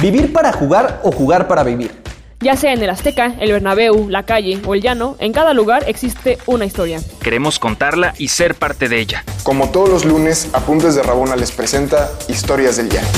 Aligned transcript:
¿Vivir 0.00 0.32
para 0.32 0.52
jugar 0.52 1.00
o 1.02 1.10
jugar 1.10 1.48
para 1.48 1.64
vivir? 1.64 1.90
Ya 2.38 2.54
sea 2.56 2.72
en 2.72 2.80
el 2.80 2.88
Azteca, 2.88 3.34
el 3.40 3.50
Bernabéu, 3.50 4.08
la 4.08 4.22
calle 4.22 4.60
o 4.64 4.74
el 4.74 4.80
llano, 4.80 5.16
en 5.18 5.32
cada 5.32 5.54
lugar 5.54 5.82
existe 5.88 6.38
una 6.46 6.64
historia. 6.64 7.00
Queremos 7.20 7.58
contarla 7.58 8.14
y 8.16 8.28
ser 8.28 8.54
parte 8.54 8.88
de 8.88 9.00
ella. 9.00 9.24
Como 9.42 9.70
todos 9.70 9.88
los 9.88 10.04
lunes, 10.04 10.50
Apuntes 10.52 10.94
de 10.94 11.02
Rabona 11.02 11.34
les 11.34 11.50
presenta 11.50 12.12
Historias 12.28 12.76
del 12.76 12.90
Llano. 12.90 13.08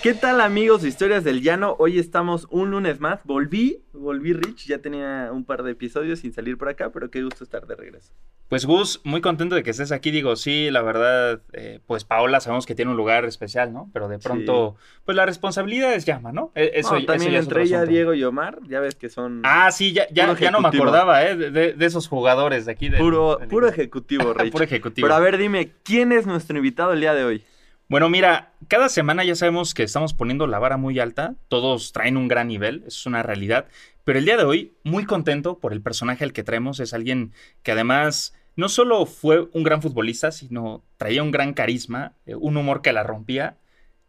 ¿Qué 0.00 0.14
tal 0.14 0.40
amigos 0.40 0.82
de 0.82 0.88
Historias 0.88 1.24
del 1.24 1.42
Llano? 1.42 1.74
Hoy 1.80 1.98
estamos 1.98 2.46
un 2.50 2.70
lunes 2.70 3.00
más. 3.00 3.18
Volví, 3.24 3.82
volví 3.92 4.32
Rich, 4.32 4.68
ya 4.68 4.78
tenía 4.78 5.30
un 5.32 5.44
par 5.44 5.64
de 5.64 5.72
episodios 5.72 6.20
sin 6.20 6.32
salir 6.32 6.56
por 6.56 6.68
acá, 6.68 6.92
pero 6.92 7.10
qué 7.10 7.20
gusto 7.24 7.42
estar 7.42 7.66
de 7.66 7.74
regreso. 7.74 8.12
Pues 8.48 8.64
Gus, 8.64 9.00
muy 9.02 9.20
contento 9.20 9.56
de 9.56 9.64
que 9.64 9.70
estés 9.70 9.90
aquí. 9.90 10.12
Digo, 10.12 10.36
sí, 10.36 10.70
la 10.70 10.82
verdad, 10.82 11.42
eh, 11.52 11.80
pues 11.84 12.04
Paola 12.04 12.38
sabemos 12.38 12.64
que 12.64 12.76
tiene 12.76 12.92
un 12.92 12.96
lugar 12.96 13.24
especial, 13.24 13.72
¿no? 13.72 13.90
Pero 13.92 14.06
de 14.06 14.20
pronto, 14.20 14.76
pues 15.04 15.16
la 15.16 15.26
responsabilidad 15.26 15.92
es 15.92 16.04
llama, 16.04 16.30
¿no? 16.30 16.52
E, 16.54 16.70
eso, 16.74 16.96
no, 16.96 17.04
también 17.04 17.34
entre 17.34 17.64
ella, 17.64 17.84
Diego 17.84 18.14
y 18.14 18.22
Omar, 18.22 18.60
ya 18.68 18.78
ves 18.78 18.94
que 18.94 19.08
son... 19.08 19.42
Ah, 19.44 19.72
sí, 19.72 19.92
ya, 19.92 20.06
ya, 20.12 20.32
ya 20.38 20.52
no 20.52 20.60
me 20.60 20.68
acordaba, 20.68 21.24
¿eh? 21.24 21.34
De, 21.34 21.72
de, 21.72 21.86
esos 21.86 22.06
jugadores 22.06 22.66
de 22.66 22.72
aquí. 22.72 22.88
puro, 22.88 23.40
puro 23.50 23.66
ejecutivo, 23.66 24.32
Rich. 24.34 24.52
puro 24.52 24.64
ejecutivo. 24.64 25.06
Pero 25.06 25.16
a 25.16 25.20
ver, 25.20 25.38
dime, 25.38 25.72
¿quién 25.82 26.12
es 26.12 26.24
nuestro 26.24 26.56
invitado 26.56 26.92
el 26.92 27.00
día 27.00 27.14
de 27.14 27.24
hoy? 27.24 27.44
Bueno, 27.88 28.10
mira, 28.10 28.52
cada 28.68 28.90
semana 28.90 29.24
ya 29.24 29.34
sabemos 29.34 29.72
que 29.72 29.82
estamos 29.82 30.12
poniendo 30.12 30.46
la 30.46 30.58
vara 30.58 30.76
muy 30.76 30.98
alta, 30.98 31.36
todos 31.48 31.92
traen 31.92 32.18
un 32.18 32.28
gran 32.28 32.48
nivel, 32.48 32.80
eso 32.80 32.98
es 32.98 33.06
una 33.06 33.22
realidad, 33.22 33.64
pero 34.04 34.18
el 34.18 34.26
día 34.26 34.36
de 34.36 34.44
hoy, 34.44 34.74
muy 34.84 35.06
contento 35.06 35.58
por 35.58 35.72
el 35.72 35.80
personaje 35.80 36.22
al 36.22 36.34
que 36.34 36.44
traemos, 36.44 36.80
es 36.80 36.92
alguien 36.92 37.32
que 37.62 37.72
además 37.72 38.34
no 38.56 38.68
solo 38.68 39.06
fue 39.06 39.48
un 39.54 39.62
gran 39.62 39.80
futbolista, 39.80 40.32
sino 40.32 40.82
traía 40.98 41.22
un 41.22 41.30
gran 41.30 41.54
carisma, 41.54 42.12
eh, 42.26 42.34
un 42.34 42.58
humor 42.58 42.82
que 42.82 42.92
la 42.92 43.04
rompía, 43.04 43.56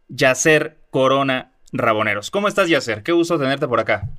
Yacer 0.08 0.76
Corona 0.90 1.54
Raboneros. 1.72 2.30
¿Cómo 2.30 2.48
estás, 2.48 2.68
Yacer? 2.68 3.02
Qué 3.02 3.12
gusto 3.12 3.38
tenerte 3.38 3.66
por 3.66 3.80
acá. 3.80 4.10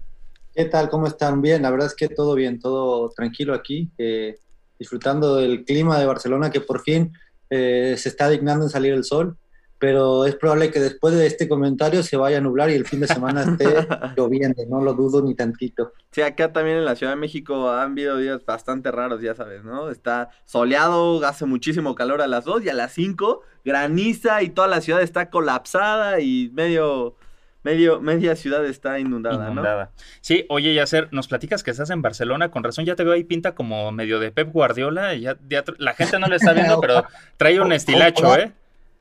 ¿Qué 0.55 0.65
tal? 0.65 0.89
¿Cómo 0.89 1.05
están? 1.05 1.39
Bien, 1.39 1.61
la 1.61 1.69
verdad 1.69 1.85
es 1.85 1.95
que 1.95 2.07
todo 2.07 2.33
bien, 2.33 2.59
todo 2.59 3.09
tranquilo 3.11 3.53
aquí, 3.53 3.91
eh, 3.99 4.39
disfrutando 4.79 5.35
del 5.35 5.65
clima 5.65 5.99
de 5.99 6.07
Barcelona 6.07 6.49
que 6.49 6.61
por 6.61 6.81
fin 6.81 7.13
eh, 7.51 7.93
se 7.95 8.09
está 8.09 8.27
dignando 8.27 8.65
en 8.65 8.71
salir 8.71 8.93
el 8.93 9.03
sol 9.03 9.37
pero 9.81 10.27
es 10.27 10.35
probable 10.35 10.69
que 10.69 10.79
después 10.79 11.15
de 11.15 11.25
este 11.25 11.49
comentario 11.49 12.03
se 12.03 12.15
vaya 12.15 12.37
a 12.37 12.41
nublar 12.41 12.69
y 12.69 12.75
el 12.75 12.85
fin 12.85 12.99
de 12.99 13.07
semana 13.07 13.41
esté 13.41 13.65
lloviendo, 14.15 14.63
no 14.69 14.79
lo 14.79 14.93
dudo 14.93 15.23
ni 15.23 15.33
tantito. 15.33 15.93
Sí, 16.11 16.21
acá 16.21 16.53
también 16.53 16.77
en 16.77 16.85
la 16.85 16.95
Ciudad 16.95 17.13
de 17.13 17.19
México 17.19 17.71
han 17.71 17.93
habido 17.93 18.17
días 18.17 18.45
bastante 18.45 18.91
raros, 18.91 19.23
ya 19.23 19.33
sabes, 19.33 19.63
¿no? 19.63 19.89
Está 19.89 20.29
soleado, 20.45 21.25
hace 21.25 21.47
muchísimo 21.47 21.95
calor 21.95 22.21
a 22.21 22.27
las 22.27 22.45
2 22.45 22.63
y 22.63 22.69
a 22.69 22.75
las 22.75 22.91
5 22.93 23.41
graniza 23.65 24.43
y 24.43 24.49
toda 24.49 24.67
la 24.67 24.81
ciudad 24.81 25.01
está 25.01 25.31
colapsada 25.31 26.19
y 26.19 26.51
medio... 26.53 27.15
Medio, 27.63 28.01
media 28.01 28.35
ciudad 28.35 28.65
está 28.65 28.97
inundada, 28.97 29.51
inundada. 29.51 29.85
¿no? 29.85 29.91
Sí, 30.21 30.47
oye, 30.49 30.73
Yacer, 30.73 31.09
nos 31.11 31.27
platicas 31.27 31.61
que 31.61 31.69
estás 31.69 31.91
en 31.91 32.01
Barcelona, 32.01 32.49
con 32.49 32.63
razón 32.63 32.85
ya 32.85 32.95
te 32.95 33.03
veo 33.03 33.13
ahí 33.13 33.23
pinta 33.23 33.53
como 33.53 33.91
medio 33.91 34.19
de 34.19 34.31
Pep 34.31 34.51
Guardiola, 34.51 35.13
y 35.13 35.21
ya, 35.21 35.37
la 35.77 35.93
gente 35.93 36.17
no 36.17 36.25
lo 36.25 36.35
está 36.35 36.53
viendo, 36.53 36.81
pero 36.81 37.05
trae 37.37 37.61
un 37.61 37.71
estilacho, 37.71 38.35
¿eh? 38.35 38.51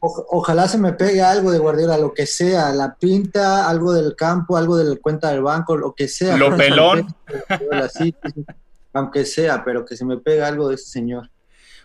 Ojalá 0.01 0.67
se 0.67 0.79
me 0.79 0.93
pegue 0.93 1.23
algo 1.23 1.53
de 1.53 1.59
Guardiola, 1.59 1.99
lo 1.99 2.15
que 2.15 2.27
sea, 2.27 2.73
la 2.73 2.95
pinta, 2.95 3.69
algo 3.69 3.93
del 3.93 4.17
campo, 4.17 4.57
algo 4.57 4.77
del 4.77 5.01
cuenta 5.01 5.31
del 5.31 5.43
banco, 5.43 5.77
lo 5.77 5.95
que 5.95 6.09
sea. 6.09 6.37
Lo 6.37 6.57
pelón. 6.57 7.15
aunque 8.93 9.25
sea, 9.25 9.63
pero 9.65 9.85
que 9.85 9.97
se 9.97 10.05
me 10.05 10.17
pegue 10.17 10.43
algo 10.43 10.69
de 10.69 10.77
ese 10.77 10.87
señor. 10.87 11.31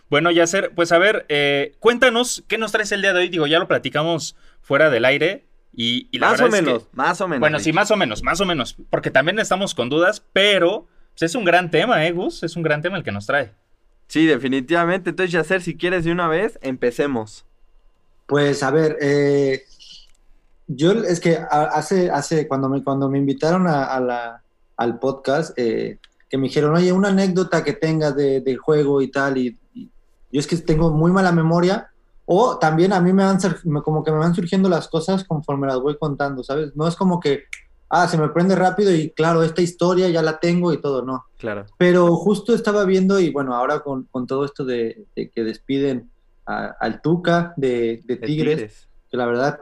Bueno, 0.08 0.30
Yacer, 0.30 0.72
pues 0.74 0.92
a 0.92 0.98
ver, 0.98 1.26
eh, 1.28 1.74
cuéntanos 1.80 2.44
qué 2.48 2.58
nos 2.58 2.72
traes 2.72 2.92
el 2.92 3.02
día 3.02 3.12
de 3.12 3.20
hoy. 3.20 3.28
Digo, 3.28 3.46
ya 3.46 3.58
lo 3.58 3.68
platicamos 3.68 4.36
fuera 4.62 4.88
del 4.90 5.04
aire. 5.04 5.44
Y, 5.78 6.08
más 6.18 6.40
o 6.40 6.48
menos, 6.48 6.88
más 6.92 7.20
o 7.20 7.28
menos. 7.28 7.40
Bueno, 7.40 7.58
sí, 7.58 7.72
más 7.72 7.90
o 7.90 7.96
menos, 7.96 8.22
más 8.22 8.40
o 8.40 8.46
menos. 8.46 8.76
Porque 8.88 9.10
también 9.10 9.38
estamos 9.38 9.74
con 9.74 9.90
dudas, 9.90 10.22
pero 10.32 10.86
pues, 11.10 11.30
es 11.30 11.34
un 11.34 11.44
gran 11.44 11.70
tema, 11.70 12.06
¿eh, 12.06 12.12
Gus? 12.12 12.42
Es 12.42 12.56
un 12.56 12.62
gran 12.62 12.80
tema 12.80 12.96
el 12.96 13.04
que 13.04 13.12
nos 13.12 13.26
trae. 13.26 13.52
Sí, 14.06 14.24
definitivamente. 14.26 15.10
Entonces, 15.10 15.32
Yacer, 15.32 15.60
si 15.60 15.76
quieres 15.76 16.04
de 16.04 16.12
una 16.12 16.28
vez, 16.28 16.58
empecemos. 16.62 17.45
Pues 18.26 18.62
a 18.62 18.70
ver, 18.70 18.98
eh, 19.00 19.62
yo 20.66 20.92
es 20.92 21.20
que 21.20 21.38
hace, 21.50 22.10
hace 22.10 22.48
cuando 22.48 22.68
me, 22.68 22.82
cuando 22.82 23.08
me 23.08 23.18
invitaron 23.18 23.66
a, 23.66 24.00
la, 24.00 24.42
al 24.76 24.98
podcast, 24.98 25.56
eh, 25.56 25.98
que 26.28 26.38
me 26.38 26.48
dijeron, 26.48 26.74
oye, 26.74 26.92
una 26.92 27.08
anécdota 27.08 27.62
que 27.62 27.72
tengas 27.72 28.16
de, 28.16 28.40
del 28.40 28.58
juego 28.58 29.00
y 29.00 29.10
tal, 29.10 29.38
y, 29.38 29.56
yo 30.32 30.40
es 30.40 30.46
que 30.46 30.56
tengo 30.56 30.90
muy 30.90 31.12
mala 31.12 31.30
memoria, 31.30 31.88
o 32.24 32.58
también 32.58 32.92
a 32.92 33.00
mí 33.00 33.12
me 33.12 33.24
van, 33.24 33.38
como 33.84 34.02
que 34.02 34.10
me 34.10 34.18
van 34.18 34.34
surgiendo 34.34 34.68
las 34.68 34.88
cosas 34.88 35.22
conforme 35.22 35.68
las 35.68 35.78
voy 35.78 35.96
contando, 35.96 36.42
¿sabes? 36.42 36.74
No 36.74 36.88
es 36.88 36.96
como 36.96 37.20
que, 37.20 37.44
ah, 37.88 38.08
se 38.08 38.18
me 38.18 38.28
prende 38.30 38.56
rápido 38.56 38.92
y 38.92 39.10
claro, 39.10 39.44
esta 39.44 39.62
historia 39.62 40.08
ya 40.08 40.20
la 40.22 40.40
tengo 40.40 40.72
y 40.72 40.80
todo, 40.80 41.02
no. 41.02 41.26
Claro. 41.38 41.66
Pero 41.78 42.16
justo 42.16 42.52
estaba 42.52 42.84
viendo, 42.84 43.20
y 43.20 43.30
bueno, 43.30 43.54
ahora 43.54 43.80
con, 43.80 44.08
con 44.10 44.26
todo 44.26 44.44
esto 44.44 44.64
de, 44.64 45.06
de 45.14 45.30
que 45.30 45.44
despiden 45.44 46.10
al 46.46 47.02
Tuca 47.02 47.52
de, 47.56 48.02
Tigres, 48.24 48.88
que 49.10 49.16
la 49.16 49.26
verdad 49.26 49.60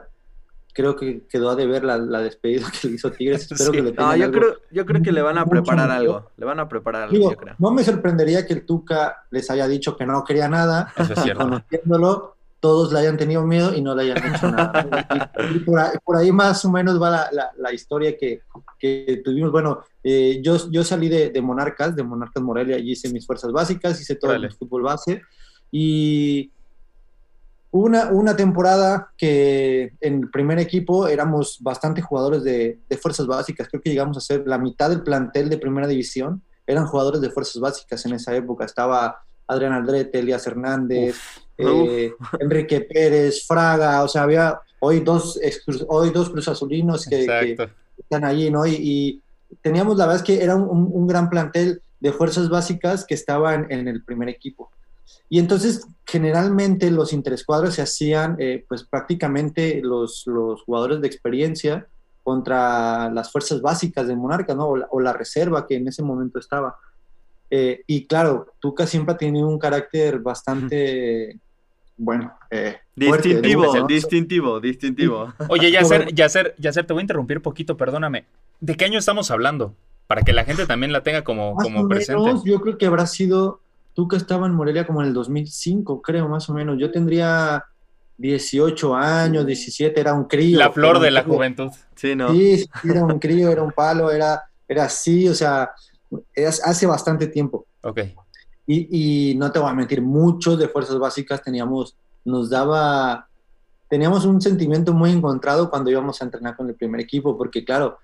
creo 0.75 0.95
que 0.95 1.25
quedó 1.27 1.49
a 1.49 1.55
deber 1.55 1.85
la, 1.85 1.97
la 1.97 2.19
despedida 2.19 2.67
que 2.69 2.89
le 2.89 2.95
hizo 2.95 3.11
Tigres. 3.11 3.49
Espero 3.51 3.71
que 3.71 3.81
le 3.81 3.93
no, 3.93 4.15
yo, 4.15 4.31
creo, 4.31 4.55
yo 4.71 4.85
creo 4.85 5.01
que 5.01 5.11
le 5.11 5.21
van 5.21 5.37
a 5.37 5.45
preparar 5.45 5.89
algo. 5.89 6.29
Le 6.37 6.45
van 6.45 6.59
a 6.59 6.67
preparar 6.67 7.03
algo, 7.03 7.31
yo 7.31 7.37
creo. 7.37 7.55
No 7.57 7.71
me 7.71 7.83
sorprendería 7.83 8.45
que 8.45 8.53
el 8.53 8.65
Tuca 8.65 9.25
les 9.31 9.49
haya 9.49 9.67
dicho 9.67 9.95
que 9.95 10.05
no 10.05 10.23
quería 10.23 10.49
nada. 10.49 10.93
Eso 10.97 11.13
es 11.13 11.23
cierto. 11.23 11.43
Conociéndolo, 11.43 12.35
todos 12.59 12.91
le 12.91 12.99
hayan 12.99 13.15
tenido 13.15 13.45
miedo 13.45 13.73
y 13.73 13.81
no 13.81 13.95
le 13.95 14.03
hayan 14.03 14.35
hecho 14.35 14.51
nada. 14.51 14.85
y, 15.53 15.59
por, 15.59 16.17
ahí, 16.17 16.31
más 16.31 16.65
o 16.65 16.71
menos 16.71 17.01
va 17.01 17.29
la, 17.31 17.51
la, 17.55 17.73
historia 17.73 18.17
que, 18.17 18.41
que, 18.77 19.21
tuvimos. 19.23 19.51
Bueno, 19.51 19.83
eh, 20.03 20.41
yo, 20.43 20.57
yo 20.69 20.83
salí 20.83 21.07
de, 21.07 21.29
de, 21.29 21.41
Monarcas, 21.41 21.95
de 21.95 22.03
Monarcas 22.03 22.43
Morelia, 22.43 22.75
allí 22.75 22.91
hice 22.91 23.09
mis 23.13 23.25
fuerzas 23.25 23.51
básicas, 23.53 24.01
hice 24.01 24.15
todo 24.15 24.33
el 24.33 24.51
fútbol 24.51 24.81
base. 24.81 25.21
Y 25.71 26.51
una, 27.75 28.09
una 28.09 28.37
temporada 28.37 29.11
que 29.17 29.93
en 29.99 30.21
el 30.21 30.29
primer 30.29 30.59
equipo 30.59 31.07
éramos 31.07 31.57
bastante 31.61 32.01
jugadores 32.01 32.43
de, 32.43 32.79
de, 32.87 32.97
fuerzas 32.97 33.27
básicas. 33.27 33.67
Creo 33.67 33.81
que 33.81 33.89
llegamos 33.89 34.15
a 34.15 34.21
ser 34.21 34.43
la 34.47 34.57
mitad 34.57 34.89
del 34.89 35.03
plantel 35.03 35.49
de 35.49 35.57
primera 35.57 35.85
división. 35.85 36.41
Eran 36.65 36.87
jugadores 36.87 37.19
de 37.19 37.29
fuerzas 37.29 37.61
básicas 37.61 38.05
en 38.05 38.13
esa 38.13 38.33
época. 38.33 38.63
Estaba 38.63 39.21
Adrián 39.45 39.73
Aldrete, 39.73 40.19
Elías 40.19 40.47
Hernández, 40.47 41.17
eh, 41.57 42.13
Enrique 42.39 42.79
Pérez, 42.79 43.45
Fraga. 43.45 44.03
O 44.03 44.07
sea, 44.07 44.23
había 44.23 44.57
hoy 44.79 45.01
dos, 45.01 45.37
hoy 45.89 46.11
dos 46.11 46.29
cruzazulinos 46.29 47.05
que, 47.05 47.25
que 47.25 47.69
están 47.97 48.23
allí, 48.23 48.49
¿no? 48.49 48.65
Y, 48.65 49.21
teníamos, 49.61 49.97
la 49.97 50.05
verdad 50.05 50.21
es 50.21 50.25
que 50.25 50.43
era 50.43 50.55
un, 50.55 50.89
un, 50.91 51.07
gran 51.07 51.29
plantel 51.29 51.81
de 51.99 52.11
fuerzas 52.11 52.49
básicas 52.49 53.05
que 53.05 53.13
estaban 53.13 53.67
en 53.69 53.87
el 53.87 54.03
primer 54.03 54.29
equipo. 54.29 54.71
Y 55.29 55.39
entonces, 55.39 55.87
generalmente 56.05 56.91
los 56.91 57.13
interescuadros 57.13 57.75
se 57.75 57.81
hacían, 57.81 58.35
eh, 58.39 58.63
pues 58.67 58.83
prácticamente 58.83 59.81
los, 59.81 60.23
los, 60.27 60.61
jugadores 60.63 61.01
de 61.01 61.07
experiencia 61.07 61.87
contra 62.23 63.09
las 63.11 63.31
fuerzas 63.31 63.61
básicas 63.61 64.07
de 64.07 64.15
Monarca, 64.15 64.55
¿no? 64.55 64.67
O 64.67 64.99
la, 64.99 65.13
reserva 65.13 65.67
que 65.67 65.75
en 65.75 65.87
ese 65.87 66.03
momento 66.03 66.39
estaba. 66.39 66.77
Eh, 67.49 67.83
y 67.87 68.05
claro, 68.05 68.47
Tuca 68.59 68.87
siempre 68.87 69.13
ha 69.13 69.17
tenido 69.17 69.47
un 69.47 69.59
carácter 69.59 70.19
bastante, 70.19 71.39
bueno, 71.97 72.33
eh, 72.49 72.77
distintivo, 72.95 73.85
distintivo, 73.87 74.59
distintivo. 74.59 75.33
Oye, 75.49 75.71
Yacer, 75.71 76.13
Yacer, 76.13 76.55
Yacer, 76.57 76.85
te 76.85 76.93
voy 76.93 77.01
a 77.01 77.03
interrumpir 77.03 77.37
un 77.37 77.43
poquito, 77.43 77.77
perdóname. 77.77 78.25
¿De 78.59 78.75
qué 78.75 78.85
año 78.85 78.99
estamos 78.99 79.31
hablando? 79.31 79.75
Para 80.07 80.21
que 80.21 80.33
la 80.33 80.45
gente 80.45 80.65
también 80.65 80.91
la 80.91 81.03
tenga 81.03 81.23
como, 81.23 81.55
como 81.55 81.87
presente. 81.87 82.31
yo 82.43 82.61
creo 82.61 82.77
que 82.77 82.85
habrá 82.85 83.05
sido 83.07 83.59
que 84.07 84.17
estaba 84.17 84.45
en 84.45 84.53
Morelia 84.53 84.85
como 84.85 85.01
en 85.01 85.07
el 85.07 85.13
2005, 85.13 86.01
creo, 86.01 86.27
más 86.27 86.49
o 86.49 86.53
menos. 86.53 86.77
Yo 86.77 86.91
tendría 86.91 87.63
18 88.17 88.95
años, 88.95 89.45
17, 89.45 89.99
era 89.99 90.13
un 90.13 90.25
crío. 90.25 90.59
La 90.59 90.71
flor 90.71 90.99
de 90.99 91.11
la 91.11 91.23
juventud. 91.23 91.71
Sí, 91.95 92.15
¿no? 92.15 92.31
Sí, 92.31 92.65
era 92.83 93.03
un 93.03 93.19
crío, 93.19 93.49
era 93.49 93.63
un 93.63 93.71
palo, 93.71 94.11
era, 94.11 94.43
era 94.67 94.85
así, 94.85 95.27
o 95.27 95.33
sea, 95.33 95.71
hace 96.63 96.85
bastante 96.85 97.27
tiempo. 97.27 97.65
Ok. 97.81 98.01
Y, 98.67 99.31
y, 99.31 99.35
no 99.35 99.51
te 99.51 99.59
voy 99.59 99.69
a 99.69 99.73
mentir, 99.73 100.01
muchos 100.01 100.57
de 100.57 100.67
fuerzas 100.67 100.97
básicas 100.97 101.41
teníamos, 101.41 101.95
nos 102.23 102.49
daba, 102.49 103.27
teníamos 103.87 104.25
un 104.25 104.41
sentimiento 104.41 104.91
muy 104.91 105.11
encontrado 105.11 105.69
cuando 105.69 105.91
íbamos 105.91 106.19
a 106.21 106.25
entrenar 106.25 106.57
con 106.57 106.67
el 106.67 106.75
primer 106.75 106.99
equipo, 106.99 107.37
porque 107.37 107.63
claro, 107.63 107.99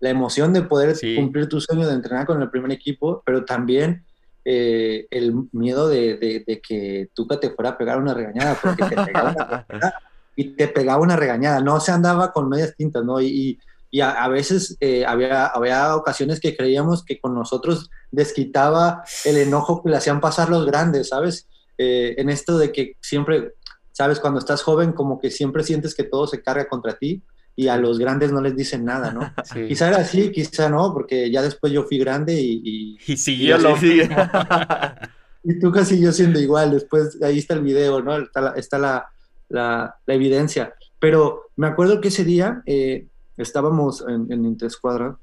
la 0.00 0.10
emoción 0.10 0.52
de 0.52 0.62
poder 0.62 0.96
cumplir 1.16 1.48
tu 1.48 1.60
sueño 1.60 1.86
de 1.86 1.94
entrenar 1.94 2.26
con 2.26 2.42
el 2.42 2.50
primer 2.50 2.72
equipo, 2.72 3.22
pero 3.24 3.44
también 3.44 4.04
eh, 4.44 5.06
el 5.10 5.34
miedo 5.52 5.88
de, 5.88 6.16
de, 6.46 6.60
que 6.60 7.10
Tuca 7.14 7.38
te 7.38 7.50
fuera 7.50 7.70
a 7.70 7.78
pegar 7.78 7.98
una 7.98 8.14
regañada, 8.14 8.58
porque 8.60 8.84
te 8.84 8.96
pegaba 8.96 9.30
una 9.30 9.44
regañada 9.68 9.94
y 10.36 10.44
te 10.56 10.68
pegaba 10.68 11.02
una 11.02 11.16
regañada, 11.16 11.60
no 11.60 11.80
se 11.80 11.92
andaba 11.92 12.32
con 12.32 12.48
medias 12.48 12.74
tintas, 12.76 13.04
¿no? 13.04 13.20
Y, 13.20 13.58
y 13.90 14.00
a, 14.00 14.28
veces 14.28 14.76
eh, 14.80 15.04
había, 15.04 15.46
había 15.46 15.96
ocasiones 15.96 16.38
que 16.38 16.56
creíamos 16.56 17.04
que 17.04 17.20
con 17.20 17.34
nosotros 17.34 17.90
desquitaba 18.12 19.02
el 19.24 19.36
enojo 19.36 19.82
que 19.82 19.90
le 19.90 19.96
hacían 19.96 20.20
pasar 20.20 20.48
los 20.48 20.64
grandes, 20.64 21.08
¿sabes? 21.08 21.48
Eh, 21.76 22.14
en 22.16 22.30
esto 22.30 22.56
de 22.56 22.70
que 22.70 22.96
siempre, 23.00 23.54
¿sabes? 23.90 24.20
Cuando 24.20 24.38
estás 24.38 24.62
joven, 24.62 24.92
como 24.92 25.18
que 25.18 25.30
siempre 25.30 25.64
sientes 25.64 25.94
que 25.94 26.04
todo 26.04 26.28
se 26.28 26.40
carga 26.40 26.68
contra 26.68 26.96
ti. 26.96 27.22
Y 27.56 27.68
a 27.68 27.76
los 27.76 27.98
grandes 27.98 28.32
no 28.32 28.40
les 28.40 28.56
dicen 28.56 28.84
nada, 28.84 29.12
¿no? 29.12 29.20
Sí. 29.44 29.66
Quizá 29.68 29.88
era 29.88 29.98
así, 29.98 30.30
quizá 30.32 30.68
no, 30.68 30.92
porque 30.94 31.30
ya 31.30 31.42
después 31.42 31.72
yo 31.72 31.84
fui 31.84 31.98
grande 31.98 32.40
y, 32.40 32.62
y, 32.64 32.98
Y 33.12 33.16
siguió 33.16 33.58
Y 33.58 33.62
lo 33.62 33.76
sigue. 33.76 34.08
y 35.44 35.58
tú 35.58 35.70
casi 35.72 36.00
yo 36.00 36.12
siendo 36.12 36.38
igual. 36.40 36.70
Después 36.72 37.18
ahí 37.22 37.38
está 37.38 37.54
el 37.54 37.62
video, 37.62 38.00
¿no? 38.02 38.16
Está 38.16 38.40
la, 38.40 38.50
está 38.52 38.78
la, 38.78 39.08
la- 39.48 39.94
la 40.06 40.14
evidencia. 40.14 40.74
Pero 40.98 41.50
me 41.56 41.66
acuerdo 41.66 42.00
que 42.00 42.08
ese 42.08 42.24
día 42.24 42.62
eh, 42.66 43.06
estábamos 43.36 44.04
en, 44.06 44.30
en 44.32 44.44
Interescuadra 44.44 45.16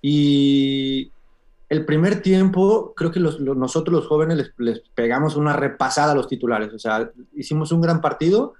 y 0.00 1.10
el 1.68 1.84
primer 1.84 2.22
tiempo, 2.22 2.94
creo 2.96 3.10
que 3.10 3.20
los- 3.20 3.40
los- 3.40 3.56
nosotros 3.56 3.94
los 3.94 4.06
jóvenes 4.06 4.36
les, 4.36 4.52
les 4.58 4.80
pegamos 4.94 5.36
una 5.36 5.54
repasada 5.54 6.12
a 6.12 6.14
los 6.14 6.28
titulares. 6.28 6.72
O 6.72 6.78
sea, 6.78 7.10
hicimos 7.36 7.72
un 7.72 7.80
gran 7.80 8.00
partido. 8.00 8.54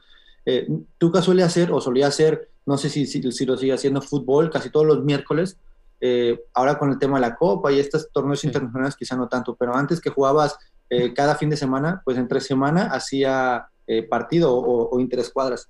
Eh, 0.45 0.69
Tuca 0.99 1.23
suele 1.23 1.43
hacer, 1.43 1.73
o 1.73 1.81
solía 1.81 2.07
hacer, 2.07 2.51
no 2.67 2.77
sé 2.77 2.89
si, 2.89 3.07
si, 3.07 3.33
si 3.33 3.47
lo 3.47 3.57
sigue 3.57 3.73
haciendo, 3.73 4.03
fútbol 4.03 4.51
casi 4.51 4.71
todos 4.71 4.87
los 4.87 5.05
miércoles. 5.05 5.59
Eh, 6.01 6.45
ahora 6.55 6.79
con 6.79 6.91
el 6.91 6.99
tema 6.99 7.17
de 7.17 7.23
la 7.23 7.35
Copa 7.35 7.73
y 7.73 7.81
estos 7.81 8.11
torneos 8.13 8.45
internacionales 8.45 8.95
quizá 8.97 9.17
no 9.17 9.29
tanto, 9.29 9.57
pero 9.57 9.75
antes 9.75 10.01
que 10.01 10.11
jugabas 10.11 10.57
eh, 10.91 11.13
cada 11.13 11.35
fin 11.35 11.51
de 11.51 11.57
semana, 11.57 12.01
pues 12.05 12.17
entre 12.19 12.41
semana 12.41 12.87
hacía 12.93 13.69
eh, 13.87 14.05
partido 14.05 14.55
o, 14.55 14.91
o 14.91 15.01
interescuadras. 15.01 15.69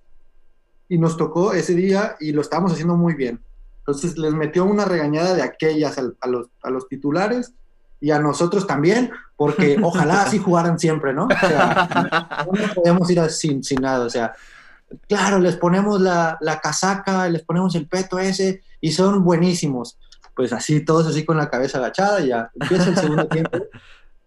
Y 0.89 0.99
nos 0.99 1.17
tocó 1.17 1.53
ese 1.53 1.75
día 1.75 2.17
y 2.21 2.33
lo 2.33 2.41
estábamos 2.41 2.73
haciendo 2.73 2.97
muy 2.97 3.15
bien. 3.15 3.41
Entonces 3.89 4.19
les 4.19 4.35
metió 4.35 4.67
una 4.67 4.85
regañada 4.85 5.35
de 5.35 5.41
aquellas 5.41 5.97
a, 5.97 6.29
los, 6.29 6.49
a 6.63 6.69
los 6.69 6.89
titulares 6.89 7.55
y 8.01 8.11
a 8.11 8.19
nosotros 8.19 8.67
también, 8.67 9.11
porque 9.35 9.79
ojalá 9.83 10.25
así 10.25 10.39
jugaran 10.39 10.79
siempre, 10.79 11.15
¿no? 11.15 11.25
O 11.27 11.49
sea, 11.49 12.47
no 12.53 12.75
podemos 12.75 13.11
ir 13.11 13.21
así, 13.21 13.59
sin, 13.63 13.81
nada, 13.81 14.05
o 14.05 14.11
sea, 14.11 14.35
claro, 15.09 15.39
les 15.39 15.57
ponemos 15.57 16.01
la, 16.01 16.39
la 16.41 16.61
casaca, 16.61 17.29
les 17.29 17.43
ponemos 17.43 17.75
el 17.75 17.87
peto 17.87 18.19
ese 18.19 18.63
y 18.81 18.93
son 18.93 19.25
buenísimos. 19.25 19.99
Pues 20.35 20.53
así, 20.53 20.85
todos 20.85 21.07
así 21.07 21.25
con 21.25 21.37
la 21.37 21.51
cabeza 21.51 21.79
agachada, 21.79 22.21
y 22.21 22.29
ya 22.29 22.51
empieza 22.61 22.91
el 22.91 22.97
segundo 22.97 23.27
tiempo. 23.29 23.59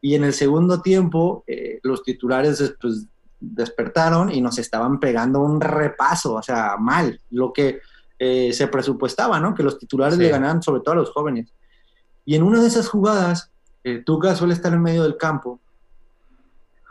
Y 0.02 0.16
en 0.16 0.24
el 0.24 0.34
segundo 0.34 0.82
tiempo, 0.82 1.44
eh, 1.48 1.80
los 1.84 2.04
titulares 2.04 2.76
pues, 2.82 3.06
despertaron 3.40 4.32
y 4.32 4.42
nos 4.42 4.58
estaban 4.60 5.00
pegando 5.00 5.40
un 5.40 5.62
repaso, 5.62 6.34
o 6.34 6.42
sea, 6.42 6.76
mal, 6.78 7.20
lo 7.30 7.54
que 7.54 7.80
eh, 8.20 8.52
se 8.54 8.68
presupuestaba, 8.68 9.40
¿no? 9.40 9.56
Que 9.56 9.64
los 9.64 9.80
titulares 9.80 10.16
Sí. 10.16 10.22
le 10.22 10.30
ganaran 10.30 10.62
sobre 10.62 10.82
todo 10.82 10.94
a 10.94 10.98
los 10.98 11.12
jóvenes. 11.12 11.54
Y 12.26 12.36
en 12.36 12.44
una 12.44 12.62
de 12.62 12.68
esas 12.68 12.88
jugadas, 12.88 13.50
eh, 13.84 14.04
Tuca 14.06 14.36
suele 14.36 14.54
estar 14.54 14.74
en 14.74 14.82
medio 14.82 15.04
del 15.04 15.18
campo. 15.18 15.60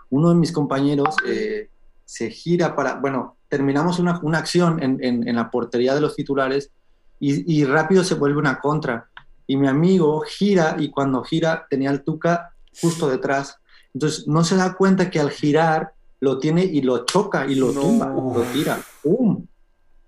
Uno 0.08 0.31
de 0.31 0.34
mis 0.34 0.50
compañeros 0.50 1.14
eh, 1.26 1.69
se 2.05 2.31
gira 2.31 2.75
para, 2.75 2.94
bueno, 2.94 3.37
terminamos 3.50 3.99
una, 3.99 4.19
una 4.23 4.38
acción 4.38 4.82
en, 4.82 5.02
en- 5.05 5.29
en 5.29 5.37
la 5.37 5.50
portería 5.50 5.94
de 5.94 6.00
los 6.00 6.14
titulares 6.17 6.70
y, 7.19 7.61
y 7.61 7.64
rápido 7.67 8.02
se 8.05 8.14
vuelve 8.14 8.38
una 8.38 8.58
contra. 8.61 9.11
Y 9.47 9.56
mi 9.58 9.67
amigo 9.69 10.20
gira 10.23 10.76
y 10.79 10.91
cuando 10.91 11.23
gira 11.25 11.67
tenía 11.69 11.91
al 11.91 12.02
Tuca 12.05 12.55
justo 12.81 13.08
detrás. 13.11 13.56
Entonces 13.93 14.26
no 14.29 14.44
se 14.44 14.56
da 14.56 14.75
cuenta 14.75 15.11
que 15.11 15.19
al 15.20 15.31
girar 15.31 15.93
lo 16.20 16.38
tiene 16.38 16.64
y 16.64 16.81
lo 16.82 17.05
choca 17.05 17.47
y 17.47 17.56
lo 17.56 17.73
No. 17.73 17.81
tumba, 17.81 18.06
lo 18.08 18.43
tira. 18.52 18.79
¡Pum! 19.02 19.44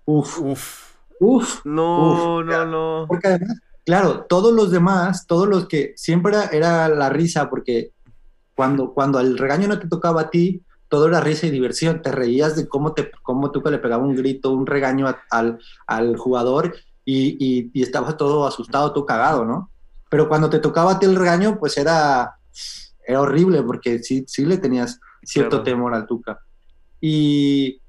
Uf, 0.05 0.39
Uf. 0.39 0.95
uf. 1.19 1.61
No, 1.65 2.39
Uf, 2.39 2.45
no, 2.45 2.65
no. 2.65 3.05
Porque 3.07 3.27
además, 3.27 3.59
claro, 3.85 4.25
todos 4.29 4.53
los 4.53 4.71
demás, 4.71 5.25
todos 5.27 5.47
los 5.47 5.67
que 5.67 5.93
siempre 5.97 6.31
era, 6.33 6.45
era 6.47 6.87
la 6.89 7.09
risa, 7.09 7.49
porque 7.49 7.91
cuando, 8.55 8.93
cuando 8.93 9.19
el 9.19 9.37
regaño 9.37 9.67
no 9.67 9.79
te 9.79 9.87
tocaba 9.87 10.21
a 10.21 10.29
ti, 10.29 10.61
todo 10.93 11.07
era 11.07 11.19
risa 11.21 11.47
y 11.47 11.49
diversión. 11.49 12.03
Te 12.03 12.11
reías 12.11 12.55
de 12.55 12.67
cómo, 12.67 12.93
te, 12.93 13.09
cómo 13.23 13.49
Tuca 13.49 13.71
le 13.71 13.79
pegaba 13.79 14.03
un 14.03 14.15
grito, 14.15 14.51
un 14.51 14.67
regaño 14.67 15.07
a- 15.07 15.19
al, 15.31 15.57
al 15.87 16.15
jugador 16.17 16.75
y, 17.03 17.35
y, 17.43 17.71
y 17.73 17.81
estabas 17.81 18.15
todo 18.15 18.45
asustado, 18.45 18.93
todo 18.93 19.03
cagado, 19.03 19.43
¿no? 19.43 19.71
Pero 20.07 20.29
cuando 20.29 20.51
te 20.51 20.59
tocaba 20.59 20.91
a 20.91 20.99
ti 20.99 21.07
el 21.07 21.15
regaño, 21.15 21.57
pues 21.59 21.79
era, 21.79 22.35
era 23.07 23.21
horrible, 23.21 23.63
porque 23.63 24.03
sí, 24.03 24.23
sí 24.27 24.45
le 24.45 24.59
tenías 24.59 24.99
cierto 25.23 25.49
Claro. 25.57 25.63
temor 25.63 25.95
al 25.95 26.05
Tuca. 26.05 26.39
Y 27.01 27.81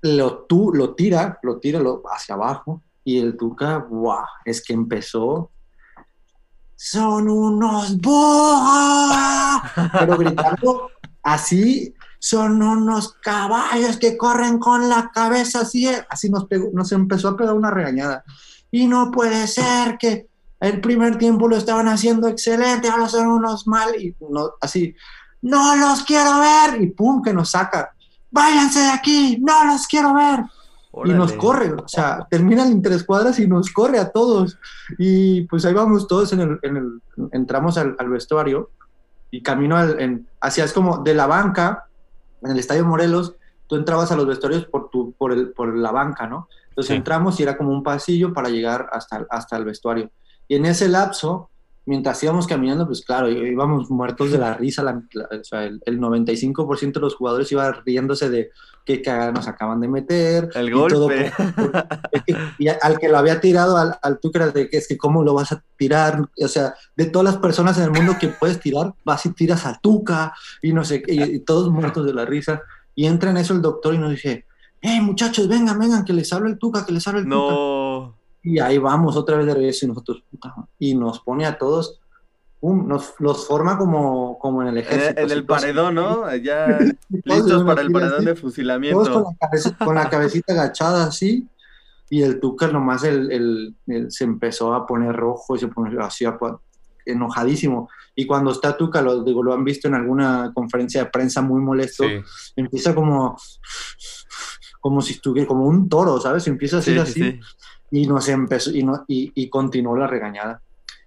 lo, 0.00 0.44
tú, 0.46 0.72
lo 0.72 0.94
tira, 0.94 1.38
lo 1.42 1.58
tira 1.58 1.78
lo, 1.78 2.02
hacia 2.10 2.36
abajo, 2.36 2.82
y 3.04 3.18
el 3.18 3.36
Tuca, 3.36 3.84
¡guau! 3.86 4.24
Es 4.46 4.64
que 4.64 4.72
empezó. 4.72 5.50
¡Son 6.74 7.28
unos 7.28 8.00
burros! 8.00 9.60
Pero 9.92 10.16
gritando 10.16 10.90
así, 11.22 11.94
son 12.26 12.62
unos 12.62 13.12
caballos 13.20 13.98
que 13.98 14.16
corren 14.16 14.58
con 14.58 14.88
la 14.88 15.10
cabeza 15.12 15.60
así. 15.60 15.86
Así 16.08 16.30
nos, 16.30 16.46
pegó- 16.46 16.70
nos 16.72 16.90
empezó 16.92 17.28
a 17.28 17.36
pegar 17.36 17.52
una 17.54 17.70
regañada. 17.70 18.24
Y 18.70 18.86
no 18.86 19.10
puede 19.10 19.46
ser 19.46 19.98
que 19.98 20.26
el 20.58 20.80
primer 20.80 21.18
tiempo 21.18 21.48
lo 21.48 21.56
estaban 21.56 21.86
haciendo 21.86 22.26
excelente, 22.28 22.88
ahora 22.88 23.10
son 23.10 23.26
unos 23.28 23.66
mal. 23.66 23.94
Y 24.00 24.16
no, 24.30 24.52
así, 24.62 24.94
no 25.42 25.76
los 25.76 26.02
quiero 26.04 26.40
ver. 26.40 26.80
Y 26.80 26.86
pum, 26.92 27.20
que 27.22 27.34
nos 27.34 27.50
saca. 27.50 27.90
Váyanse 28.30 28.80
de 28.80 28.90
aquí, 28.90 29.38
no 29.42 29.64
los 29.64 29.86
quiero 29.86 30.14
ver 30.14 30.40
y 31.04 31.08
nos 31.18 31.32
corre, 31.38 31.72
o 31.72 31.88
sea, 31.88 32.26
termina 32.30 32.62
el 32.64 32.70
interescuadras 32.70 33.38
y 33.40 33.46
nos 33.46 33.70
corre 33.70 33.98
a 33.98 34.10
todos. 34.12 34.56
Y 34.96 35.42
pues 35.42 35.64
ahí 35.66 35.74
vamos 35.74 36.08
todos 36.08 36.32
en 36.32 36.40
el, 36.40 36.58
en 36.62 36.76
el- 36.78 37.02
entramos 37.32 37.76
al, 37.76 37.96
al 37.98 38.08
vestuario 38.08 38.70
y 39.30 39.42
camino 39.42 39.76
al, 39.76 40.00
en, 40.00 40.26
hacia, 40.40 40.64
es 40.64 40.72
como 40.72 40.98
de 40.98 41.12
la 41.14 41.26
banca, 41.26 41.84
en 42.44 42.50
el 42.50 42.58
Estadio 42.58 42.84
Morelos, 42.84 43.34
tú 43.66 43.76
entrabas 43.76 44.12
a 44.12 44.16
los 44.16 44.26
vestuarios 44.26 44.66
por, 44.66 44.90
tu, 44.90 45.12
por, 45.12 45.32
el, 45.32 45.50
por 45.52 45.76
la 45.76 45.90
banca, 45.90 46.26
¿no? 46.26 46.48
Entonces 46.68 46.88
Sí. 46.88 46.96
entramos 46.96 47.38
y 47.40 47.42
era 47.42 47.56
como 47.56 47.70
un 47.70 47.82
pasillo 47.82 48.32
para 48.32 48.48
llegar 48.48 48.88
hasta, 48.92 49.26
hasta 49.30 49.56
el 49.56 49.64
vestuario. 49.64 50.10
Y 50.48 50.56
en 50.56 50.66
ese 50.66 50.88
lapso, 50.88 51.50
mientras 51.86 52.22
íbamos 52.22 52.46
caminando, 52.46 52.86
pues 52.86 53.02
claro, 53.04 53.28
íbamos 53.30 53.90
muertos 53.90 54.30
de 54.30 54.38
la 54.38 54.54
risa, 54.58 54.82
la- 54.82 55.02
la- 55.12 55.28
o 55.40 55.44
sea, 55.44 55.64
el, 55.64 55.80
el 55.86 56.00
95% 56.00 56.92
de 56.94 57.00
los 57.00 57.14
jugadores 57.14 57.50
iba 57.52 57.70
riéndose 57.84 58.30
de 58.30 58.50
qué 58.84 59.00
cagada 59.00 59.32
nos 59.32 59.48
acaban 59.48 59.80
de 59.80 59.88
meter. 59.88 60.50
El 60.54 60.68
y 60.68 60.72
golpe. 60.72 61.32
y 62.58 62.68
al 62.68 62.98
que 62.98 63.08
lo 63.08 63.18
había 63.18 63.40
tirado 63.40 63.76
al, 63.76 63.96
al 64.02 64.18
Tuca 64.20 64.48
de 64.50 64.68
que 64.68 64.76
es 64.76 64.88
que 64.88 64.96
cómo 64.98 65.22
lo 65.22 65.34
vas 65.34 65.52
a 65.52 65.62
tirar, 65.76 66.20
o 66.42 66.48
sea, 66.48 66.74
de 66.96 67.06
todas 67.06 67.24
las 67.24 67.36
personas 67.38 67.78
en 67.78 67.84
el 67.84 67.90
mundo 67.90 68.16
que 68.20 68.28
puedes 68.28 68.60
tirar, 68.60 68.92
vas 69.04 69.24
y 69.26 69.32
tiras 69.32 69.64
al 69.66 69.80
Tuca 69.80 70.34
y 70.62 70.72
no 70.72 70.84
sé 70.84 71.02
qué, 71.02 71.14
y, 71.14 71.22
y 71.22 71.40
todos 71.40 71.70
muertos 71.70 72.04
de 72.06 72.14
la 72.14 72.24
risa. 72.24 72.62
Y 72.94 73.06
entra 73.06 73.30
en 73.30 73.38
eso 73.38 73.54
el 73.54 73.62
doctor 73.62 73.94
y 73.94 73.98
nos 73.98 74.10
dice, 74.10 74.44
hey 74.80 75.00
muchachos, 75.00 75.48
vengan, 75.48 75.78
vengan, 75.78 76.04
que 76.04 76.12
les 76.12 76.32
habla 76.32 76.48
el 76.50 76.58
Tuca, 76.58 76.84
que 76.86 76.92
les 76.92 77.06
habla 77.08 77.20
el 77.20 77.26
Tuca. 77.26 77.54
Y 78.44 78.58
ahí 78.60 78.78
vamos 78.78 79.16
otra 79.16 79.38
vez 79.38 79.46
de 79.46 79.54
regreso 79.54 79.86
y 79.86 79.88
nosotros, 79.88 80.22
puta, 80.30 80.54
y 80.78 80.94
nos 80.94 81.18
pone 81.20 81.46
a 81.46 81.56
todos, 81.58 81.98
nos 82.62 83.14
los 83.18 83.46
forma 83.46 83.76
como, 83.78 84.38
como 84.38 84.62
en 84.62 84.68
el 84.68 84.76
En 84.78 84.82
ejército. 84.84 85.20
en 85.20 85.30
el 85.30 85.46
todos- 85.46 85.60
paredón, 85.60 85.94
¿no? 85.94 86.36
Ya 86.36 86.66
todos 87.24 87.38
listos 87.38 87.64
para 87.64 87.80
el 87.82 87.90
paredón 87.92 88.16
así. 88.16 88.24
de 88.26 88.30
Todos 88.32 88.40
con 88.42 88.50
fusilamiento. 88.50 89.04
la, 89.10 89.36
cabeza- 89.48 89.76
con 89.84 89.94
la 89.94 90.08
cabecita 90.10 90.52
agachada 90.52 91.04
así, 91.06 91.48
y 92.10 92.22
el 92.22 92.38
Tuca 92.38 92.68
nomás 92.68 93.02
el, 93.04 93.32
el- 93.32 93.74
el- 93.86 94.12
se 94.12 94.24
empezó 94.24 94.74
a 94.74 94.86
poner 94.86 95.16
rojo 95.16 95.56
y 95.56 95.58
se 95.58 95.68
pone 95.68 95.96
así 96.02 96.24
a- 96.26 96.38
enojadísimo. 97.06 97.88
Y 98.14 98.26
cuando 98.26 98.50
está 98.52 98.76
Tuca, 98.76 99.02
lo, 99.02 99.22
digo, 99.24 99.42
lo 99.42 99.52
han 99.52 99.64
visto 99.64 99.88
en 99.88 99.94
alguna 99.94 100.52
conferencia 100.54 101.04
de 101.04 101.10
prensa 101.10 101.42
muy 101.42 101.60
molesto, 101.60 102.04
Sí. 102.04 102.20
empieza 102.56 102.94
como, 102.94 103.36
como 104.80 105.00
si 105.02 105.14
estuviera, 105.14 105.48
como 105.48 105.66
un 105.66 105.88
toro, 105.88 106.20
¿sabes? 106.20 106.46
Empieza 106.46 106.78
a 106.78 106.82
ser 106.82 106.94
sí, 106.94 107.00
así 107.00 107.12
sí. 107.32 107.40
Y 107.94 108.08
nos 108.08 108.28
empezó 108.28 108.70
y, 108.72 108.82
no, 108.82 109.04
y, 109.06 109.30
y 109.36 109.48
continuó 109.48 109.96
la 109.96 110.08
regañada. 110.08 110.60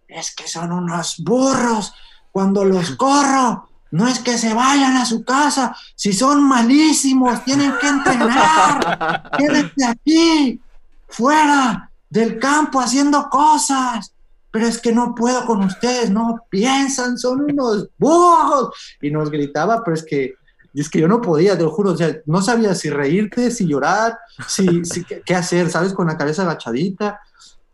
Es 0.08 0.34
que 0.34 0.48
son 0.48 0.72
unos 0.72 1.18
burros 1.20 1.94
cuando 2.32 2.64
los 2.64 2.92
corro. 2.96 3.68
No 3.92 4.08
es 4.08 4.20
que 4.20 4.38
se 4.38 4.54
vayan 4.54 4.96
a 4.98 5.06
su 5.06 5.24
casa, 5.24 5.76
si 5.96 6.12
son 6.12 6.44
malísimos, 6.44 7.44
tienen 7.46 7.74
que 7.80 7.88
entrenar. 7.88 9.32
Quédense 9.38 9.86
aquí, 9.86 10.62
fuera 11.08 11.90
del 12.10 12.38
campo 12.38 12.80
haciendo 12.80 13.30
cosas. 13.30 14.14
Pero 14.52 14.68
es 14.68 14.80
que 14.80 14.94
no 14.94 15.14
puedo 15.14 15.46
con 15.46 15.64
ustedes, 15.64 16.10
no 16.10 16.46
piensan, 16.50 17.18
son 17.18 17.42
unos 17.52 17.90
burros. 17.98 18.70
Y 19.02 19.12
nos 19.12 19.30
gritaba, 19.30 19.84
pero 19.84 19.96
es 19.96 20.04
que, 20.04 20.36
es 20.82 20.90
que 20.90 21.00
yo 21.00 21.08
no 21.08 21.22
podía, 21.22 21.58
te 21.58 21.64
lo 21.64 21.72
juro, 21.72 21.92
o 21.92 21.98
sea, 21.98 22.16
no 22.26 22.42
sabía 22.42 22.76
si 22.76 22.90
reírte, 22.90 23.52
si 23.52 23.66
llorar, 23.68 24.18
si, 24.48 24.84
si- 24.86 25.04
qué, 25.04 25.36
hacer, 25.36 25.70
¿sabes? 25.70 25.94
Con 25.94 26.08
la 26.08 26.18
cabeza 26.18 26.44
agachadita. 26.44 27.20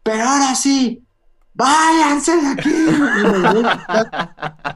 Pero 0.03 0.23
ahora 0.23 0.53
sí, 0.55 1.01
váyanse 1.53 2.35
de 2.37 2.47
aquí. 2.47 2.69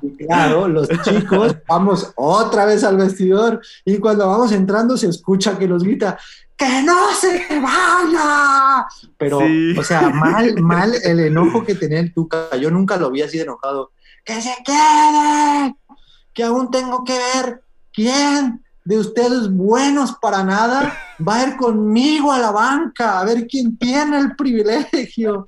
Y 0.01 0.07
y 0.07 0.25
claro, 0.25 0.67
los 0.67 0.87
chicos, 1.03 1.55
vamos 1.67 2.11
otra 2.15 2.65
vez 2.65 2.83
al 2.83 2.97
vestidor 2.97 3.61
y 3.85 3.97
cuando 3.97 4.27
vamos 4.27 4.51
entrando 4.51 4.97
se 4.97 5.07
escucha 5.07 5.57
que 5.57 5.67
nos 5.67 5.83
grita, 5.83 6.17
¡que 6.55 6.81
no 6.83 7.11
se 7.19 7.45
vaya! 7.59 8.85
Pero, 9.17 9.39
Sí. 9.39 9.77
o 9.77 9.83
sea, 9.83 10.09
mal, 10.09 10.61
mal 10.61 10.93
el 11.03 11.19
enojo 11.19 11.63
que 11.65 11.75
tenía 11.75 11.99
el 11.99 12.13
Tuca. 12.13 12.55
Yo 12.57 12.69
nunca 12.71 12.97
lo 12.97 13.11
vi 13.11 13.21
así 13.21 13.37
de 13.37 13.43
enojado. 13.43 13.91
¡Que 14.23 14.41
se 14.41 14.55
quede! 14.65 15.75
Que 16.33 16.43
aún 16.43 16.69
tengo 16.69 17.03
que 17.03 17.13
ver 17.17 17.61
quién 17.97 18.63
de 18.85 18.97
ustedes 18.99 19.51
buenos 19.51 20.13
para 20.21 20.43
nada 20.43 20.93
va 21.27 21.35
a 21.41 21.47
ir 21.47 21.57
conmigo 21.57 22.31
a 22.31 22.37
la 22.39 22.51
banca 22.51 23.19
a 23.19 23.25
ver 23.25 23.47
quién 23.47 23.75
tiene 23.77 24.19
el 24.19 24.35
privilegio. 24.35 25.47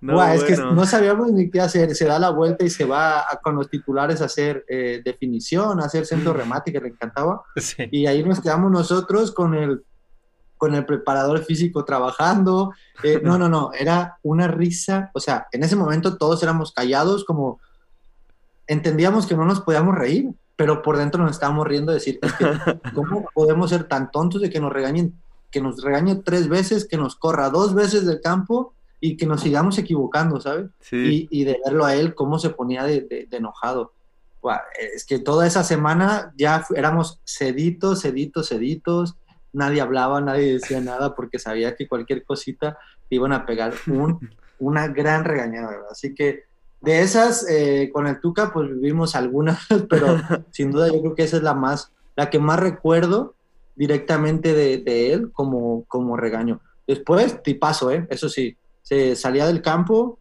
No, 0.00 0.24
es 0.24 0.42
que 0.42 0.56
no 0.56 0.84
sabíamos 0.86 1.30
ni 1.30 1.48
qué 1.50 1.60
hacer. 1.60 1.94
Se 1.94 2.06
da 2.06 2.18
la 2.18 2.30
vuelta 2.30 2.64
y 2.64 2.70
se 2.70 2.84
va 2.84 3.20
a- 3.20 3.38
con 3.40 3.54
los 3.54 3.70
titulares 3.70 4.20
a 4.20 4.24
hacer 4.24 4.64
eh, 4.68 5.00
definición, 5.04 5.78
a 5.80 5.84
hacer 5.84 6.06
centro 6.06 6.32
remate, 6.32 6.72
que 6.72 6.80
le 6.80 6.88
encantaba. 6.88 7.42
Sí. 7.56 7.84
Y 7.92 8.06
ahí 8.06 8.24
nos 8.24 8.40
quedamos 8.40 8.72
nosotros 8.72 9.30
con 9.30 9.54
el, 9.54 9.84
con 10.56 10.74
el 10.74 10.84
preparador 10.84 11.44
físico 11.44 11.84
trabajando. 11.84 12.72
Eh, 13.04 13.20
no, 13.22 13.38
no, 13.38 13.48
no, 13.48 13.70
era 13.78 14.16
una 14.22 14.48
risa. 14.48 15.10
O 15.14 15.20
sea, 15.20 15.46
en 15.52 15.62
ese 15.62 15.76
momento 15.76 16.16
todos 16.16 16.42
éramos 16.42 16.72
callados, 16.72 17.24
como 17.24 17.60
entendíamos 18.66 19.26
que 19.26 19.36
no 19.36 19.44
nos 19.44 19.60
podíamos 19.60 19.94
reír, 19.94 20.30
pero 20.56 20.82
por 20.82 20.96
dentro 20.98 21.22
nos 21.22 21.32
estábamos 21.32 21.66
riendo 21.66 21.92
de 21.92 21.98
decir, 21.98 22.18
es 22.22 22.32
que, 22.34 22.44
¿cómo 22.94 23.28
podemos 23.34 23.70
ser 23.70 23.84
tan 23.84 24.10
tontos 24.10 24.40
de 24.42 24.50
que 24.50 24.60
nos 24.60 24.72
regañen, 24.72 25.14
que 25.50 25.60
nos 25.60 25.82
regañe 25.82 26.16
tres 26.16 26.48
veces, 26.48 26.86
que 26.86 26.96
nos 26.96 27.16
corra 27.16 27.50
dos 27.50 27.74
veces 27.74 28.06
del 28.06 28.20
campo 28.20 28.74
y 29.00 29.16
que 29.16 29.26
nos 29.26 29.40
sigamos 29.40 29.78
equivocando, 29.78 30.40
¿sabes? 30.40 30.70
Sí. 30.80 31.28
y, 31.30 31.40
y 31.40 31.44
de 31.44 31.58
verlo 31.64 31.84
a 31.84 31.94
él 31.96 32.14
cómo 32.14 32.38
se 32.38 32.50
ponía 32.50 32.84
de, 32.84 33.00
de- 33.02 33.26
de 33.28 33.36
enojado. 33.36 33.92
Es 34.94 35.04
que 35.06 35.18
toda 35.20 35.46
esa 35.46 35.62
semana 35.62 36.32
ya 36.36 36.64
éramos 36.74 37.20
seditos, 37.24 38.00
seditos, 38.00 38.46
seditos, 38.48 39.14
nadie 39.52 39.80
hablaba, 39.80 40.20
nadie 40.20 40.54
decía 40.54 40.80
nada 40.80 41.14
porque 41.14 41.38
sabía 41.38 41.76
que 41.76 41.86
cualquier 41.86 42.24
cosita 42.24 42.76
te 43.08 43.16
iban 43.16 43.32
a 43.32 43.46
pegar 43.46 43.72
un, 43.86 44.18
una 44.58 44.88
gran 44.88 45.24
regañada, 45.24 45.68
¿verdad? 45.70 45.88
Así 45.92 46.14
que 46.14 46.44
de 46.82 47.00
esas, 47.00 47.48
eh, 47.48 47.90
con 47.92 48.06
el 48.06 48.20
Tuca, 48.20 48.52
pues 48.52 48.68
vivimos 48.68 49.14
algunas, 49.14 49.66
pero 49.88 50.06
sin 50.50 50.70
duda 50.70 50.88
yo 50.88 51.00
creo 51.00 51.14
que 51.14 51.22
esa 51.22 51.36
es 51.36 51.42
la 51.42 51.54
más, 51.54 51.92
la 52.16 52.28
que 52.28 52.38
más 52.38 52.60
recuerdo 52.60 53.34
directamente 53.74 54.52
de, 54.52 54.78
de 54.78 55.12
él 55.12 55.32
como, 55.32 55.84
como 55.84 56.16
regaño. 56.16 56.60
Después, 56.86 57.42
tipazo, 57.42 57.90
¿eh? 57.90 58.06
Eso 58.10 58.28
sí, 58.28 58.56
se 58.82 59.16
salía 59.16 59.46
del 59.46 59.62
campo, 59.62 60.18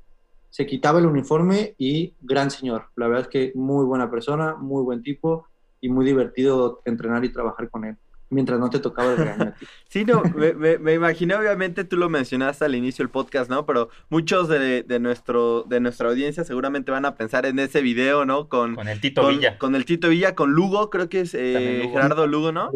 se 0.49 0.65
quitaba 0.65 0.99
el 0.99 1.05
uniforme 1.05 1.75
y 1.77 2.13
gran 2.21 2.51
señor. 2.51 2.85
La 2.95 3.07
verdad 3.07 3.23
es 3.23 3.27
que 3.29 3.51
muy 3.55 3.85
buena 3.85 4.11
persona, 4.11 4.55
muy 4.55 4.83
buen 4.83 5.01
tipo 5.01 5.47
y 5.81 5.89
muy 5.89 6.05
divertido 6.05 6.81
entrenar 6.85 7.25
y 7.25 7.33
trabajar 7.33 7.69
con 7.69 7.85
él, 7.85 7.97
mientras 8.31 8.59
no 8.59 8.69
te 8.69 8.79
tocaba 8.79 9.13
el 9.13 9.17
ti. 9.17 9.65
Sí, 9.89 10.05
no, 10.05 10.23
me, 10.35 10.53
me- 10.53 10.77
me 10.79 10.93
imaginé, 10.93 11.35
obviamente 11.35 11.83
tú 11.83 11.97
lo 11.97 12.09
mencionaste 12.09 12.63
al 12.65 12.75
inicio 12.75 13.03
del 13.03 13.09
podcast, 13.11 13.49
¿no? 13.51 13.65
Pero 13.65 13.89
muchos 14.09 14.47
de, 14.47 14.83
de 14.83 14.99
nuestro, 14.99 15.63
de 15.67 15.79
nuestra 15.81 16.07
audiencia 16.09 16.43
seguramente 16.45 16.91
van 16.91 17.05
a 17.05 17.15
pensar 17.15 17.45
en 17.45 17.59
ese 17.59 17.81
video, 17.81 18.25
¿no? 18.25 18.47
Con, 18.47 18.75
Con 18.75 18.87
el 18.87 18.99
Tito 19.01 19.21
con, 19.21 19.35
Villa. 19.35 19.57
con 19.57 19.75
el 19.75 19.85
Tito 19.85 20.07
Villa, 20.09 20.33
con 20.33 20.51
Lugo, 20.53 20.89
creo 20.89 21.09
que 21.09 21.19
es 21.21 21.33
eh, 21.33 21.81
Lugo. 21.83 21.93
Gerardo 21.93 22.25
Lugo, 22.25 22.51
¿no? 22.53 22.71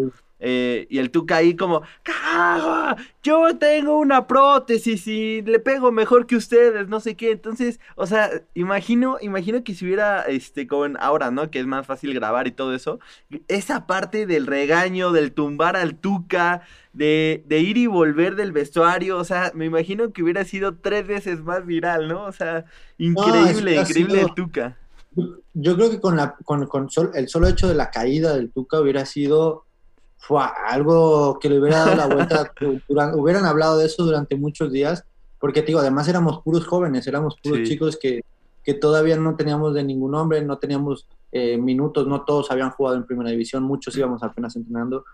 Eh, 0.47 0.85
y 0.91 0.99
el 0.99 1.09
Tuca 1.09 1.37
ahí 1.37 1.55
como, 1.55 1.81
"Carajo, 2.03 3.01
yo 3.23 3.57
tengo 3.57 3.97
una 3.97 4.27
prótesis 4.27 5.07
y 5.07 5.41
le 5.41 5.57
pego 5.57 5.91
mejor 5.91 6.27
que 6.27 6.35
ustedes, 6.35 6.87
no 6.87 6.99
sé 6.99 7.15
qué. 7.15 7.31
Entonces, 7.31 7.79
o 7.95 8.05
sea, 8.05 8.29
imagino, 8.53 9.17
imagino 9.21 9.63
que 9.63 9.73
si 9.73 9.85
hubiera, 9.85 10.21
este, 10.21 10.67
como 10.67 10.85
ahora, 10.99 11.31
¿no? 11.31 11.49
Que 11.49 11.59
es 11.59 11.65
más 11.65 11.87
fácil 11.87 12.13
grabar 12.13 12.45
y 12.45 12.51
todo 12.51 12.75
eso. 12.75 12.99
Esa 13.47 13.87
parte 13.87 14.27
del 14.27 14.45
regaño, 14.45 15.11
del 15.11 15.31
tumbar 15.31 15.75
al 15.75 15.95
Tuca, 15.95 16.61
de, 16.93 17.43
de 17.47 17.59
ir 17.61 17.77
y 17.77 17.87
volver 17.87 18.35
del 18.35 18.51
vestuario, 18.51 19.17
o 19.17 19.23
sea, 19.23 19.51
me 19.55 19.65
imagino 19.65 20.13
que 20.13 20.21
hubiera 20.21 20.43
sido 20.45 20.75
tres 20.75 21.07
veces 21.07 21.41
más 21.41 21.65
viral, 21.65 22.07
¿no? 22.07 22.23
O 22.23 22.31
sea, 22.31 22.65
increíble, 22.99 23.77
increíble 23.81 24.15
sido- 24.19 24.27
el 24.27 24.33
Tuca. 24.35 24.77
Yo 25.53 25.75
creo 25.77 25.89
que 25.89 25.99
con, 26.01 26.17
la, 26.17 26.35
con, 26.43 26.67
con 26.67 26.89
sol- 26.89 27.11
el 27.15 27.29
solo 27.29 27.47
hecho 27.47 27.67
de 27.69 27.75
la 27.75 27.89
caída 27.89 28.35
del 28.35 28.51
Tuca 28.51 28.79
hubiera 28.81 29.05
sido 29.05 29.64
fue 30.17 30.41
algo 30.67 31.37
que 31.39 31.49
le 31.49 31.59
hubiera 31.59 31.79
dado 31.85 31.95
la 31.95 32.07
vuelta, 32.07 32.51
duran- 32.89 33.13
hubieran 33.15 33.45
hablado 33.45 33.77
de 33.77 33.85
eso 33.85 34.03
durante 34.03 34.35
muchos 34.35 34.71
días, 34.71 35.03
porque 35.39 35.61
te 35.61 35.67
digo, 35.67 35.79
además 35.79 36.07
éramos 36.07 36.41
puros 36.41 36.65
jóvenes, 36.65 37.05
éramos 37.07 37.35
puros 37.43 37.59
Sí. 37.59 37.65
chicos 37.65 37.97
que, 38.01 38.21
que 38.63 38.73
todavía 38.73 39.15
no 39.17 39.35
teníamos 39.35 39.73
de 39.75 39.83
ningún 39.83 40.11
nombre, 40.11 40.41
no 40.43 40.57
teníamos 40.57 41.05
eh, 41.31 41.57
minutos, 41.57 42.07
no 42.07 42.23
todos 42.23 42.49
habían 42.49 42.71
jugado 42.71 42.95
en 42.97 43.05
primera 43.05 43.29
división, 43.29 43.61
muchos 43.63 43.95
íbamos 43.97 44.23
apenas 44.23 44.55
entrenando, 44.55 45.05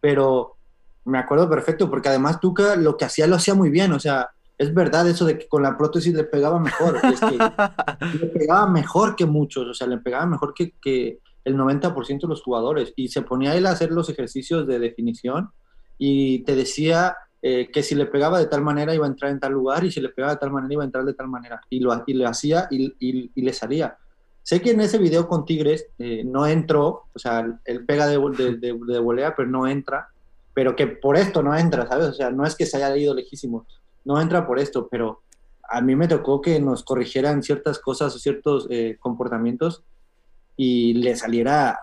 pero 0.00 0.56
me 1.04 1.18
acuerdo 1.18 1.48
perfecto, 1.48 1.88
porque 1.88 2.08
además 2.08 2.40
Tuca 2.40 2.76
lo 2.76 2.96
que 2.96 3.04
hacía 3.06 3.26
lo 3.26 3.36
hacía 3.36 3.54
muy 3.54 3.70
bien, 3.70 3.92
o 3.92 4.00
sea, 4.00 4.30
es 4.58 4.74
verdad 4.74 5.08
eso 5.08 5.24
de 5.24 5.38
que 5.38 5.48
con 5.48 5.62
la 5.62 5.78
prótesis 5.78 6.12
le 6.12 6.24
pegaba 6.24 6.58
mejor, 6.60 6.98
es 7.04 7.20
que 7.20 7.38
le 8.20 8.26
pegaba 8.26 8.66
mejor 8.68 9.16
que 9.16 9.24
muchos, 9.24 9.66
o 9.68 9.72
sea, 9.74 9.86
le 9.86 9.96
pegaba 9.98 10.26
mejor 10.26 10.52
que, 10.52 10.72
que 10.82 11.20
el 11.44 11.56
90% 11.56 12.20
de 12.22 12.28
los 12.28 12.42
jugadores. 12.42 12.92
Y 12.96 13.08
se 13.08 13.22
ponía 13.22 13.54
él 13.54 13.66
a 13.66 13.70
hacer 13.70 13.90
los 13.90 14.08
ejercicios 14.08 14.66
de 14.66 14.78
definición 14.78 15.50
y 15.98 16.40
te 16.44 16.54
decía 16.54 17.16
eh, 17.42 17.70
que 17.72 17.82
si 17.82 17.94
le 17.94 18.06
pegaba 18.06 18.38
de 18.38 18.46
tal 18.46 18.62
manera 18.62 18.94
iba 18.94 19.06
a 19.06 19.08
entrar 19.08 19.30
en 19.30 19.40
tal 19.40 19.52
lugar 19.52 19.84
y 19.84 19.90
si 19.90 20.00
le 20.00 20.10
pegaba 20.10 20.34
de 20.34 20.38
tal 20.40 20.50
manera 20.52 20.72
iba 20.74 20.82
a 20.82 20.86
entrar 20.86 21.04
de 21.04 21.14
tal 21.14 21.28
manera. 21.28 21.60
Y 21.70 21.80
lo, 21.80 22.02
y 22.06 22.14
lo 22.14 22.28
hacía 22.28 22.68
y, 22.70 22.94
y- 23.00 23.42
le 23.42 23.52
salía. 23.52 23.96
Sé 24.42 24.60
que 24.60 24.70
en 24.72 24.80
ese 24.80 24.98
video 24.98 25.28
con 25.28 25.44
Tigres 25.44 25.86
eh, 25.98 26.22
no 26.24 26.46
entró, 26.46 27.04
o 27.14 27.18
sea, 27.18 27.46
él 27.64 27.84
pega 27.86 28.06
de, 28.06 28.18
de, 28.18 28.56
de- 28.56 28.78
de 28.86 28.98
volea, 28.98 29.34
pero 29.36 29.48
no 29.48 29.66
entra, 29.66 30.08
pero 30.54 30.74
que 30.74 30.86
por 30.86 31.16
esto 31.16 31.42
no 31.42 31.56
entra, 31.56 31.86
¿sabes? 31.86 32.08
O 32.08 32.12
sea, 32.14 32.30
no 32.30 32.44
es 32.44 32.56
que 32.56 32.66
se 32.66 32.76
haya 32.78 32.94
ido 32.96 33.14
lejísimo, 33.14 33.66
no 34.04 34.20
entra 34.20 34.46
por 34.46 34.58
esto, 34.58 34.88
pero 34.90 35.20
a 35.68 35.80
mí 35.80 35.94
me 35.94 36.08
tocó 36.08 36.40
que 36.40 36.58
nos 36.58 36.82
corrigieran 36.82 37.42
ciertas 37.42 37.78
cosas 37.78 38.14
o 38.16 38.18
ciertos 38.18 38.66
eh, 38.70 38.96
comportamientos 38.98 39.82
y 40.56 40.94
le 40.94 41.16
saliera 41.16 41.78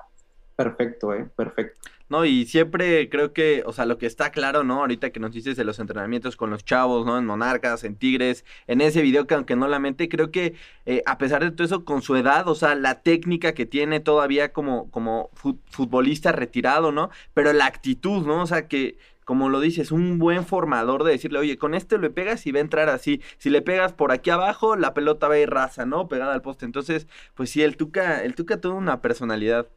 perfecto, 0.55 1.13
¿eh? 1.13 1.29
Perfecto. 1.35 1.79
No, 2.09 2.23
y 2.23 2.45
siempre 2.45 3.09
creo 3.09 3.33
que, 3.33 3.63
o 3.65 3.73
sea, 3.73 3.85
lo 3.85 3.97
que 3.97 4.05
está 4.05 4.31
claro, 4.31 4.63
¿no? 4.63 4.79
Ahorita 4.79 5.09
que 5.09 5.19
nos 5.19 5.33
dices 5.33 5.57
de 5.57 5.65
los 5.65 5.77
entrenamientos 5.79 6.37
con 6.37 6.49
los 6.49 6.63
chavos, 6.63 7.05
¿no? 7.05 7.17
En 7.17 7.25
Monarcas, 7.25 7.83
en 7.83 7.97
Tigres, 7.97 8.45
en 8.67 8.79
ese 8.79 9.01
video 9.01 9.27
que 9.27 9.33
aunque 9.33 9.57
no 9.57 9.67
la 9.67 9.79
mente, 9.79 10.07
creo 10.07 10.31
que 10.31 10.55
eh, 10.85 11.03
a 11.05 11.17
pesar 11.17 11.43
de 11.43 11.51
todo 11.51 11.65
eso, 11.65 11.83
con 11.83 12.01
su 12.01 12.15
edad, 12.15 12.47
o 12.47 12.55
sea, 12.55 12.75
la 12.75 13.01
técnica 13.01 13.53
que 13.53 13.65
tiene 13.65 13.99
todavía 13.99 14.53
como, 14.53 14.89
como 14.89 15.29
fu- 15.33 15.59
futbolista 15.69 16.31
retirado, 16.31 16.93
¿no? 16.93 17.09
Pero 17.33 17.51
la 17.51 17.65
actitud, 17.65 18.25
¿no? 18.25 18.41
O 18.43 18.47
sea, 18.47 18.67
que, 18.69 18.97
como 19.27 19.49
lo 19.49 19.59
dices, 19.59 19.91
un 19.91 20.19
buen 20.19 20.45
formador 20.45 21.03
de 21.03 21.11
decirle, 21.11 21.39
oye, 21.39 21.57
con 21.57 21.75
este 21.75 21.97
le 21.97 22.09
pegas 22.09 22.47
y 22.47 22.53
va 22.53 22.59
a 22.59 22.61
entrar 22.61 22.87
así. 22.87 23.21
Si 23.37 23.49
le 23.49 23.61
pegas 23.61 23.91
por 23.91 24.13
aquí 24.13 24.29
abajo, 24.29 24.77
la 24.77 24.93
pelota 24.93 25.27
va 25.27 25.33
a 25.33 25.39
ir 25.39 25.49
rasa, 25.49 25.85
¿no? 25.85 26.07
Pegada 26.07 26.33
al 26.33 26.41
poste. 26.41 26.63
Entonces, 26.63 27.07
pues 27.35 27.49
sí, 27.49 27.61
el 27.61 27.75
Tuca, 27.75 28.23
el 28.23 28.35
Tuca 28.35 28.61
tuvo 28.61 28.77
una 28.77 29.01
personalidad. 29.01 29.67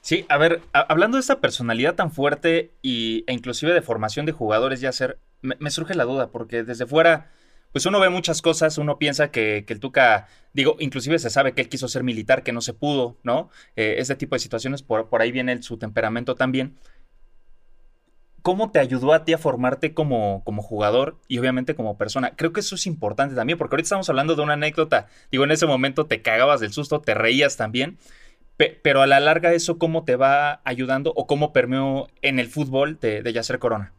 Sí, 0.00 0.24
a 0.28 0.38
ver, 0.38 0.62
hablando 0.72 1.16
de 1.16 1.22
esta 1.22 1.40
personalidad 1.40 1.96
tan 1.96 2.12
fuerte 2.12 2.70
y, 2.82 3.24
e 3.26 3.32
inclusive 3.32 3.72
de 3.72 3.82
formación 3.82 4.26
de 4.26 4.32
jugadores 4.32 4.80
ya 4.80 4.92
ser, 4.92 5.18
me, 5.42 5.70
surge 5.70 5.94
la 5.94 6.04
duda, 6.04 6.28
porque 6.28 6.62
desde 6.62 6.86
fuera, 6.86 7.32
pues 7.72 7.86
uno 7.86 7.98
ve 7.98 8.10
muchas 8.10 8.42
cosas, 8.42 8.78
uno 8.78 8.96
piensa 9.00 9.32
que, 9.32 9.64
el 9.66 9.80
Tuca, 9.80 10.28
digo, 10.52 10.76
inclusive 10.78 11.18
se 11.18 11.30
sabe 11.30 11.52
que 11.52 11.62
él 11.62 11.68
quiso 11.68 11.88
ser 11.88 12.04
militar, 12.04 12.44
que 12.44 12.52
no 12.52 12.60
se 12.60 12.74
pudo, 12.74 13.16
¿no? 13.24 13.50
Eh, 13.74 13.96
ese 13.98 14.14
tipo 14.14 14.36
de 14.36 14.38
situaciones, 14.38 14.84
por, 14.84 15.08
por 15.08 15.20
ahí 15.20 15.32
viene 15.32 15.60
su 15.62 15.78
temperamento 15.78 16.36
también. 16.36 16.76
¿Cómo 18.44 18.70
te 18.72 18.78
ayudó 18.80 19.14
a 19.14 19.24
ti 19.24 19.34
a 19.34 19.38
formarte 19.38 19.94
como, 19.94 20.44
como 20.44 20.62
jugador 20.62 21.18
y 21.28 21.38
obviamente 21.38 21.74
como 21.74 21.98
persona? 21.98 22.36
Creo 22.36 22.52
que 22.52 22.60
eso 22.60 22.76
es 22.76 22.86
importante 22.86 23.34
también, 23.34 23.58
porque 23.58 23.74
ahorita 23.74 23.86
estamos 23.86 24.10
hablando 24.10 24.36
de 24.36 24.42
una 24.42 24.54
anécdota. 24.54 25.08
Digo, 25.32 25.44
en 25.44 25.52
ese 25.52 25.66
momento 25.66 26.06
te 26.06 26.22
cagabas 26.22 26.60
del 26.60 26.72
susto, 26.72 27.00
te 27.02 27.14
reías 27.14 27.56
también, 27.58 27.98
Pe- 28.56 28.80
pero 28.82 29.02
a 29.02 29.06
la 29.08 29.20
larga 29.20 29.54
eso 29.54 29.78
cómo 29.78 30.04
te 30.04 30.16
va 30.16 30.60
ayudando 30.64 31.12
o 31.16 31.26
cómo 31.26 31.52
permeó 31.52 32.08
en 32.22 32.38
el 32.40 32.48
fútbol 32.48 32.98
de, 33.00 33.22
de 33.22 33.32
Yacer 33.34 33.58
Corona. 33.60 33.94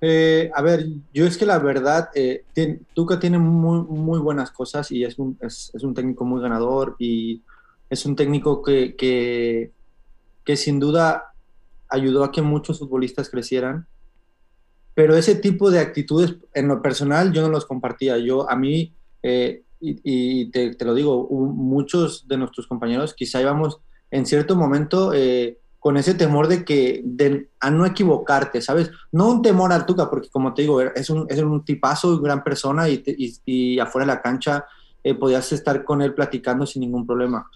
Eh, 0.00 0.50
a 0.54 0.62
ver, 0.62 0.84
yo 1.12 1.26
es 1.26 1.38
que 1.38 1.46
la 1.46 1.58
verdad, 1.60 2.08
eh, 2.14 2.44
Tuca 2.92 3.18
tiene 3.20 3.38
muy, 3.38 3.82
muy 3.86 4.18
buenas 4.18 4.50
cosas 4.50 4.90
y 4.90 5.04
es 5.04 5.18
un, 5.18 5.38
es, 5.40 5.70
un 5.82 5.94
técnico 5.94 6.24
muy 6.24 6.40
ganador 6.42 6.96
y 6.98 7.44
es 7.88 8.04
un 8.06 8.16
técnico 8.16 8.62
que, 8.62 8.96
que 10.44 10.56
sin 10.56 10.80
duda 10.80 11.33
ayudó 11.88 12.24
a 12.24 12.32
que 12.32 12.42
muchos 12.42 12.78
futbolistas 12.78 13.30
crecieran, 13.30 13.86
pero 14.94 15.16
ese 15.16 15.34
tipo 15.34 15.70
de 15.70 15.80
actitudes 15.80 16.36
en 16.52 16.68
lo 16.68 16.80
personal 16.80 17.32
yo 17.32 17.42
no 17.42 17.48
los 17.48 17.66
compartía. 17.66 18.16
Yo, 18.18 18.48
a 18.48 18.56
mí, 18.56 18.94
eh, 19.22 19.62
y, 19.80 20.50
te, 20.50 20.76
lo 20.84 20.94
digo, 20.94 21.28
muchos 21.28 22.26
de 22.28 22.36
nuestros 22.36 22.66
compañeros 22.66 23.12
quizá 23.12 23.40
íbamos 23.40 23.80
en 24.10 24.24
cierto 24.24 24.56
momento 24.56 25.12
eh, 25.12 25.58
con 25.78 25.96
ese 25.96 26.14
temor 26.14 26.48
de 26.48 26.64
que 26.64 27.02
de, 27.04 27.50
a 27.60 27.70
no 27.70 27.84
equivocarte, 27.84 28.62
¿sabes? 28.62 28.90
No 29.12 29.30
un 29.30 29.42
temor 29.42 29.72
al 29.72 29.84
Tuca, 29.84 30.08
porque 30.08 30.30
como 30.30 30.54
te 30.54 30.62
digo, 30.62 30.80
es 30.80 31.10
un, 31.10 31.26
es 31.28 31.38
un 31.40 31.64
tipazo, 31.64 32.18
gran 32.20 32.42
persona 32.42 32.86
y 32.88 33.78
afuera 33.78 34.06
de 34.06 34.14
la 34.14 34.22
cancha 34.22 34.64
eh, 35.04 35.14
podías 35.14 35.52
estar 35.52 35.84
con 35.84 36.00
él 36.00 36.14
platicando 36.14 36.64
sin 36.64 36.80
ningún 36.80 37.06
problema. 37.06 37.46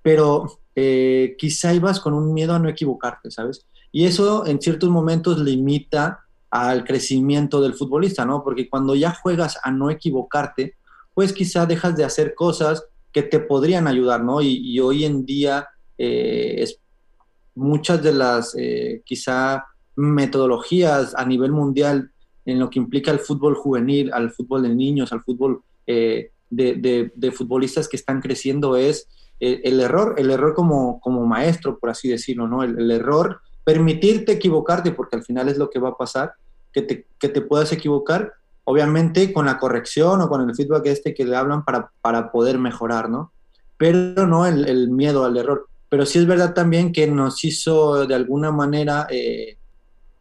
Pero 0.00 0.60
eh, 0.78 1.36
quizá 1.38 1.72
ibas 1.72 2.00
con 2.00 2.12
un 2.12 2.34
miedo 2.34 2.52
a 2.54 2.58
no 2.58 2.68
equivocarte, 2.68 3.30
¿sabes? 3.30 3.66
Y 3.90 4.04
eso 4.04 4.46
en 4.46 4.60
ciertos 4.60 4.90
momentos 4.90 5.38
limita 5.38 6.20
al 6.50 6.84
crecimiento 6.84 7.62
del 7.62 7.72
futbolista, 7.72 8.26
¿no? 8.26 8.44
Porque 8.44 8.68
cuando 8.68 8.94
ya 8.94 9.14
juegas 9.14 9.58
a 9.62 9.70
no 9.70 9.90
equivocarte, 9.90 10.74
pues 11.14 11.32
quizá 11.32 11.64
dejas 11.64 11.96
de 11.96 12.04
hacer 12.04 12.34
cosas 12.34 12.84
que 13.10 13.22
te 13.22 13.40
podrían 13.40 13.88
ayudar, 13.88 14.22
¿no? 14.22 14.42
Y, 14.42 14.78
hoy 14.78 15.06
en 15.06 15.24
día 15.24 15.66
eh, 15.96 16.56
es, 16.58 16.78
muchas 17.54 18.02
de 18.02 18.12
las 18.12 18.54
eh, 18.58 19.00
quizá 19.06 19.64
metodologías 19.96 21.14
a 21.16 21.24
nivel 21.24 21.52
mundial 21.52 22.10
en 22.44 22.58
lo 22.58 22.68
que 22.68 22.78
implica 22.78 23.10
el 23.10 23.18
fútbol 23.20 23.54
juvenil, 23.54 24.12
al 24.12 24.30
fútbol 24.30 24.64
de 24.64 24.74
niños, 24.74 25.10
al 25.10 25.22
fútbol 25.22 25.62
de, 25.86 27.32
futbolistas 27.34 27.88
que 27.88 27.96
están 27.96 28.20
creciendo 28.20 28.76
es 28.76 29.08
el 29.40 29.80
error, 29.80 30.14
el 30.16 30.30
error 30.30 30.54
como, 30.54 31.00
como 31.00 31.26
maestro, 31.26 31.78
por 31.78 31.90
así 31.90 32.08
decirlo, 32.08 32.48
¿no? 32.48 32.62
El, 32.62 32.90
error, 32.90 33.40
permitirte 33.64 34.32
equivocarte, 34.32 34.92
porque 34.92 35.16
al 35.16 35.24
final 35.24 35.48
es 35.48 35.58
lo 35.58 35.68
que 35.68 35.78
va 35.78 35.90
a 35.90 35.96
pasar, 35.96 36.34
que 36.72 36.82
te, 36.82 37.06
que 37.18 37.28
te 37.28 37.42
puedas 37.42 37.72
equivocar, 37.72 38.32
obviamente 38.64 39.32
con 39.32 39.46
la 39.46 39.58
corrección 39.58 40.20
o 40.22 40.28
con 40.28 40.48
el 40.48 40.54
feedback 40.54 40.86
este 40.86 41.14
que 41.14 41.24
le 41.24 41.36
hablan 41.36 41.64
para, 41.64 41.90
para 42.00 42.32
poder 42.32 42.58
mejorar, 42.58 43.10
¿no? 43.10 43.32
Pero 43.76 44.26
no 44.26 44.46
el, 44.46 44.66
el, 44.68 44.88
miedo 44.88 45.24
al 45.24 45.36
error. 45.36 45.68
Pero 45.88 46.06
sí 46.06 46.18
es 46.18 46.26
verdad 46.26 46.54
también 46.54 46.92
que 46.92 47.06
nos 47.06 47.44
hizo 47.44 48.06
de 48.06 48.14
alguna 48.14 48.50
manera, 48.50 49.06
eh, 49.10 49.58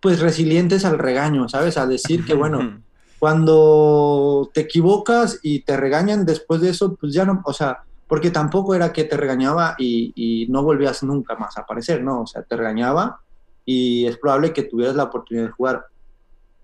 pues 0.01 0.19
resilientes 0.19 0.83
al 0.85 0.99
regaño, 0.99 1.47
¿sabes? 1.47 1.77
A 1.77 1.87
decir 1.87 2.25
que, 2.25 2.33
bueno, 2.33 2.81
cuando 3.19 4.49
te 4.53 4.61
equivocas 4.61 5.39
y 5.41 5.61
te 5.61 5.77
regañan 5.77 6.25
después 6.25 6.61
de 6.61 6.69
eso, 6.69 6.95
pues 6.95 7.13
ya 7.13 7.25
no, 7.25 7.41
o 7.45 7.53
sea, 7.53 7.83
porque 8.07 8.31
tampoco 8.31 8.75
era 8.75 8.93
que 8.93 9.03
te 9.03 9.17
regañaba 9.17 9.75
y, 9.77 10.47
no 10.49 10.63
volvías 10.63 11.03
nunca 11.03 11.35
más 11.35 11.57
a 11.57 11.61
aparecer, 11.61 12.03
¿no? 12.03 12.21
O 12.21 12.27
sea, 12.27 12.43
te 12.43 12.55
regañaba 12.55 13.21
y 13.65 14.05
es 14.05 14.17
probable 14.17 14.53
que 14.53 14.63
tuvieras 14.63 14.95
la 14.95 15.05
oportunidad 15.05 15.47
de 15.47 15.51
jugar. 15.51 15.85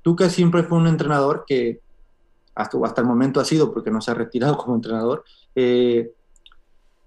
Tú 0.02 0.16
que 0.16 0.30
siempre 0.30 0.64
fue 0.64 0.78
un 0.78 0.88
entrenador 0.88 1.44
que 1.48 1.82
hasta, 2.54 2.78
hasta 2.84 3.02
el 3.02 3.08
momento 3.08 3.40
ha 3.40 3.46
sido, 3.46 3.74
porque 3.74 3.92
no 3.92 4.02
se 4.02 4.12
ha 4.12 4.14
retirado 4.14 4.58
como 4.60 4.76
entrenador, 4.76 5.24
eh, 5.56 6.12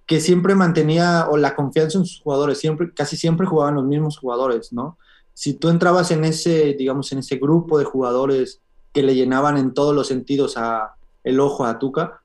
que 0.06 0.20
siempre 0.20 0.54
mantenía 0.54 1.28
o 1.30 1.36
la 1.36 1.54
confianza 1.54 1.98
en 1.98 2.04
sus 2.04 2.20
jugadores, 2.20 2.58
siempre, 2.58 2.92
casi 2.92 3.16
siempre 3.16 3.46
jugaban 3.46 3.76
los 3.76 3.84
mismos 3.84 4.18
jugadores, 4.18 4.72
¿no? 4.72 4.98
Si 5.32 5.54
tú 5.54 5.68
entrabas 5.68 6.10
en 6.10 6.24
ese, 6.24 6.74
digamos, 6.74 7.10
en 7.12 7.20
ese 7.20 7.36
grupo 7.36 7.78
de 7.78 7.84
jugadores 7.84 8.60
que 8.92 9.02
le 9.02 9.14
llenaban 9.14 9.56
en 9.56 9.74
todos 9.74 9.94
los 9.94 10.06
sentidos 10.06 10.56
a, 10.56 10.94
el 11.24 11.40
ojo 11.40 11.64
a 11.64 11.78
Tuca, 11.78 12.20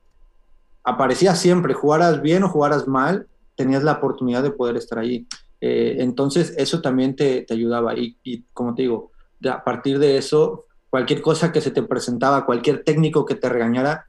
aparecía 0.84 1.34
siempre, 1.34 1.74
jugaras 1.74 2.22
bien 2.22 2.42
o 2.42 2.48
jugaras 2.48 2.88
mal, 2.88 3.26
tenías 3.54 3.82
la 3.82 3.92
oportunidad 3.92 4.42
de 4.42 4.50
poder 4.50 4.76
estar 4.76 4.98
allí. 4.98 5.26
Eh, 5.60 5.96
entonces, 5.98 6.54
eso 6.56 6.80
también 6.80 7.16
te, 7.16 7.46
ayudaba. 7.50 7.94
Y, 7.96 8.44
como 8.52 8.74
te 8.74 8.82
digo, 8.82 9.10
a 9.48 9.62
partir 9.62 9.98
de 9.98 10.16
eso, 10.16 10.66
cualquier 10.88 11.20
cosa 11.20 11.52
que 11.52 11.60
se 11.60 11.70
te 11.70 11.82
presentaba, 11.82 12.46
cualquier 12.46 12.84
técnico 12.84 13.26
que 13.26 13.34
te 13.34 13.48
regañara, 13.48 14.06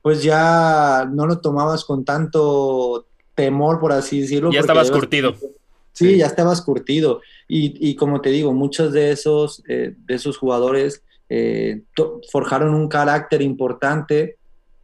pues 0.00 0.22
ya 0.22 1.08
no 1.10 1.26
lo 1.26 1.40
tomabas 1.40 1.84
con 1.84 2.04
tanto 2.04 3.06
temor, 3.34 3.78
por 3.78 3.92
así 3.92 4.22
decirlo. 4.22 4.50
Ya 4.50 4.60
estabas 4.60 4.90
curtido. 4.90 5.34
Sí, 5.92 6.16
ya 6.16 6.26
estabas 6.26 6.62
curtido. 6.62 7.20
Y, 7.46 7.94
como 7.96 8.20
te 8.20 8.30
digo, 8.30 8.52
muchos 8.52 8.92
de 8.92 9.12
esos, 9.12 9.62
eh, 9.68 9.94
de 9.96 10.14
esos 10.14 10.38
jugadores 10.38 11.02
eh, 11.28 11.82
forjaron 12.30 12.74
un 12.74 12.88
carácter 12.88 13.42
importante 13.42 14.36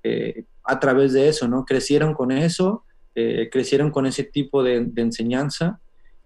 eh, 0.03 0.45
a 0.69 0.79
través 0.79 1.13
de 1.13 1.29
eso, 1.29 1.49
¿no? 1.49 1.65
Crecieron 1.65 2.15
con 2.15 2.31
eso, 2.31 2.85
eh, 3.15 3.49
crecieron 3.51 3.91
con 3.91 4.07
ese 4.07 4.25
tipo 4.25 4.63
de, 4.63 4.91
enseñanza 4.97 5.81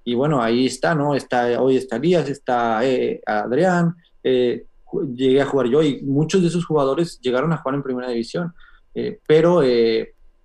y 0.05 0.15
bueno, 0.15 0.43
ahí 0.43 0.67
está, 0.67 0.95
¿no? 0.95 1.15
Está, 1.15 1.61
hoy 1.63 1.77
está 1.77 1.97
Elías, 1.97 2.29
está 2.29 2.81
Adrián, 3.27 3.95
llegué 4.23 5.41
a 5.41 5.47
jugar 5.47 5.69
yo 5.69 5.83
y 5.83 6.03
muchos 6.03 6.43
de 6.43 6.49
esos 6.49 6.67
jugadores 6.67 7.21
llegaron 7.21 7.53
a 7.53 7.59
jugar 7.59 7.77
en 7.77 7.83
primera 7.83 8.09
división, 8.09 8.53
pero 9.27 9.63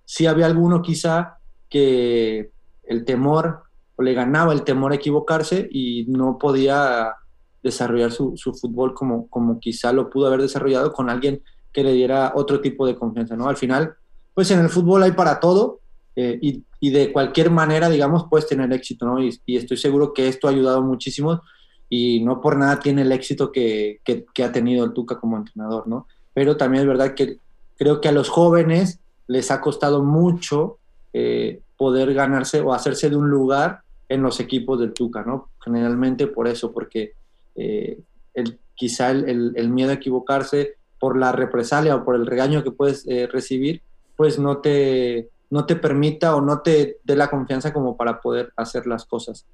sí 0.04 0.26
había 0.26 0.46
alguno 0.46 0.80
quizá 0.80 1.38
que 1.68 2.50
el 2.84 3.04
temor 3.04 3.62
o 3.96 4.02
le 4.02 4.14
ganaba 4.14 4.52
el 4.52 4.62
temor 4.62 4.92
a 4.92 4.94
equivocarse 4.94 5.68
y 5.70 6.06
no 6.08 6.38
podía 6.38 7.14
desarrollar 7.62 8.12
su, 8.12 8.36
fútbol 8.60 8.94
como, 8.94 9.28
como 9.28 9.58
quizá 9.58 9.92
lo 9.92 10.08
pudo 10.08 10.28
haber 10.28 10.42
desarrollado 10.42 10.92
con 10.92 11.10
alguien 11.10 11.42
que 11.72 11.84
le 11.84 11.92
diera 11.92 12.32
otro 12.34 12.60
tipo 12.60 12.86
de 12.86 12.96
confianza, 12.96 13.36
¿no? 13.36 13.48
Al 13.48 13.56
final, 13.56 13.94
pues 14.34 14.50
en 14.50 14.60
el 14.60 14.68
fútbol 14.68 15.02
hay 15.02 15.12
para 15.12 15.40
todo 15.40 15.80
eh, 16.16 16.38
y, 16.40 16.90
de 16.90 17.12
cualquier 17.12 17.50
manera, 17.50 17.88
digamos, 17.88 18.26
puedes 18.28 18.46
tener 18.46 18.72
éxito, 18.72 19.06
¿no? 19.06 19.22
Y, 19.22 19.38
estoy 19.46 19.76
seguro 19.76 20.12
que 20.12 20.28
esto 20.28 20.46
ha 20.46 20.50
ayudado 20.50 20.82
muchísimo 20.82 21.42
y 21.88 22.20
no 22.24 22.40
por 22.40 22.56
nada 22.56 22.78
tiene 22.78 23.02
el 23.02 23.12
éxito 23.12 23.50
que, 23.50 24.00
ha 24.42 24.52
tenido 24.52 24.84
el 24.84 24.92
Tuca 24.92 25.18
como 25.18 25.36
entrenador, 25.36 25.86
¿no? 25.86 26.06
Pero 26.34 26.56
también 26.56 26.82
es 26.82 26.88
verdad 26.88 27.14
que 27.14 27.38
creo 27.76 28.00
que 28.00 28.08
a 28.08 28.12
los 28.12 28.28
jóvenes 28.28 29.00
les 29.26 29.50
ha 29.50 29.60
costado 29.60 30.02
mucho 30.02 30.78
eh, 31.12 31.60
poder 31.76 32.14
ganarse 32.14 32.60
o 32.60 32.72
hacerse 32.72 33.10
de 33.10 33.16
un 33.16 33.28
lugar 33.28 33.80
en 34.08 34.22
los 34.22 34.40
equipos 34.40 34.80
del 34.80 34.92
Tuca, 34.92 35.22
¿no? 35.22 35.50
Generalmente 35.62 36.26
por 36.26 36.48
eso, 36.48 36.72
porque 36.72 37.12
eh, 37.54 37.98
el, 38.34 38.58
quizá 38.74 39.10
el, 39.10 39.70
miedo 39.70 39.90
a 39.90 39.94
equivocarse 39.94 40.76
por 40.98 41.18
la 41.18 41.32
represalia 41.32 41.96
o 41.96 42.04
por 42.04 42.14
el 42.14 42.26
regaño 42.26 42.62
que 42.62 42.70
puedes 42.70 43.06
eh, 43.06 43.26
recibir, 43.26 43.82
pues 44.16 44.38
no 44.38 44.58
te, 44.58 45.30
no 45.50 45.64
te 45.66 45.76
permita 45.76 46.34
o 46.34 46.40
no 46.40 46.60
te 46.60 46.98
dé 47.04 47.16
la 47.16 47.30
confianza 47.30 47.72
como 47.72 47.96
para 47.96 48.20
poder 48.20 48.52
hacer 48.56 48.86
las 48.86 49.04
cosas. 49.04 49.46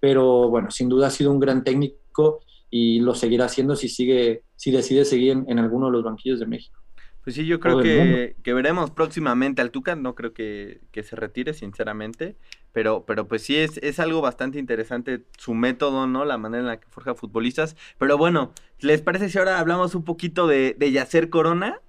Pero 0.00 0.48
bueno, 0.48 0.70
sin 0.70 0.88
duda 0.88 1.08
ha 1.08 1.10
sido 1.10 1.30
un 1.30 1.40
gran 1.40 1.64
técnico 1.64 2.40
y 2.70 3.00
lo 3.00 3.14
seguirá 3.14 3.46
haciendo 3.46 3.76
si, 3.76 3.88
sigue, 3.88 4.42
si 4.56 4.70
decide 4.70 5.04
seguir 5.04 5.44
en 5.46 5.58
alguno 5.58 5.86
de 5.86 5.92
los 5.92 6.04
banquillos 6.04 6.40
de 6.40 6.46
México. 6.46 6.80
Pues 7.24 7.36
sí, 7.36 7.44
yo 7.44 7.60
creo 7.60 7.82
que, 7.82 8.34
veremos 8.54 8.90
próximamente 8.90 9.60
al 9.60 9.70
Tuca, 9.70 9.96
no 9.96 10.14
creo 10.14 10.32
que, 10.32 10.80
se 10.92 11.16
retire, 11.16 11.52
sinceramente, 11.52 12.36
pero, 12.72 13.04
pero 13.06 13.28
pues 13.28 13.42
sí 13.42 13.56
es, 13.56 13.78
es, 13.78 14.00
algo 14.00 14.20
bastante 14.20 14.58
interesante 14.58 15.24
su 15.36 15.54
método, 15.54 16.06
¿no? 16.06 16.24
La 16.24 16.38
manera 16.38 16.62
en 16.62 16.68
la 16.68 16.80
que 16.80 16.88
forja 16.88 17.14
futbolistas. 17.14 17.76
Pero 17.98 18.16
bueno, 18.16 18.52
¿les 18.80 19.02
parece 19.02 19.28
si 19.28 19.38
ahora 19.38 19.58
hablamos 19.58 19.94
un 19.94 20.04
poquito 20.04 20.46
de, 20.46 20.74
de 20.78 20.92
Yacer 20.92 21.28
Corona? 21.28 21.80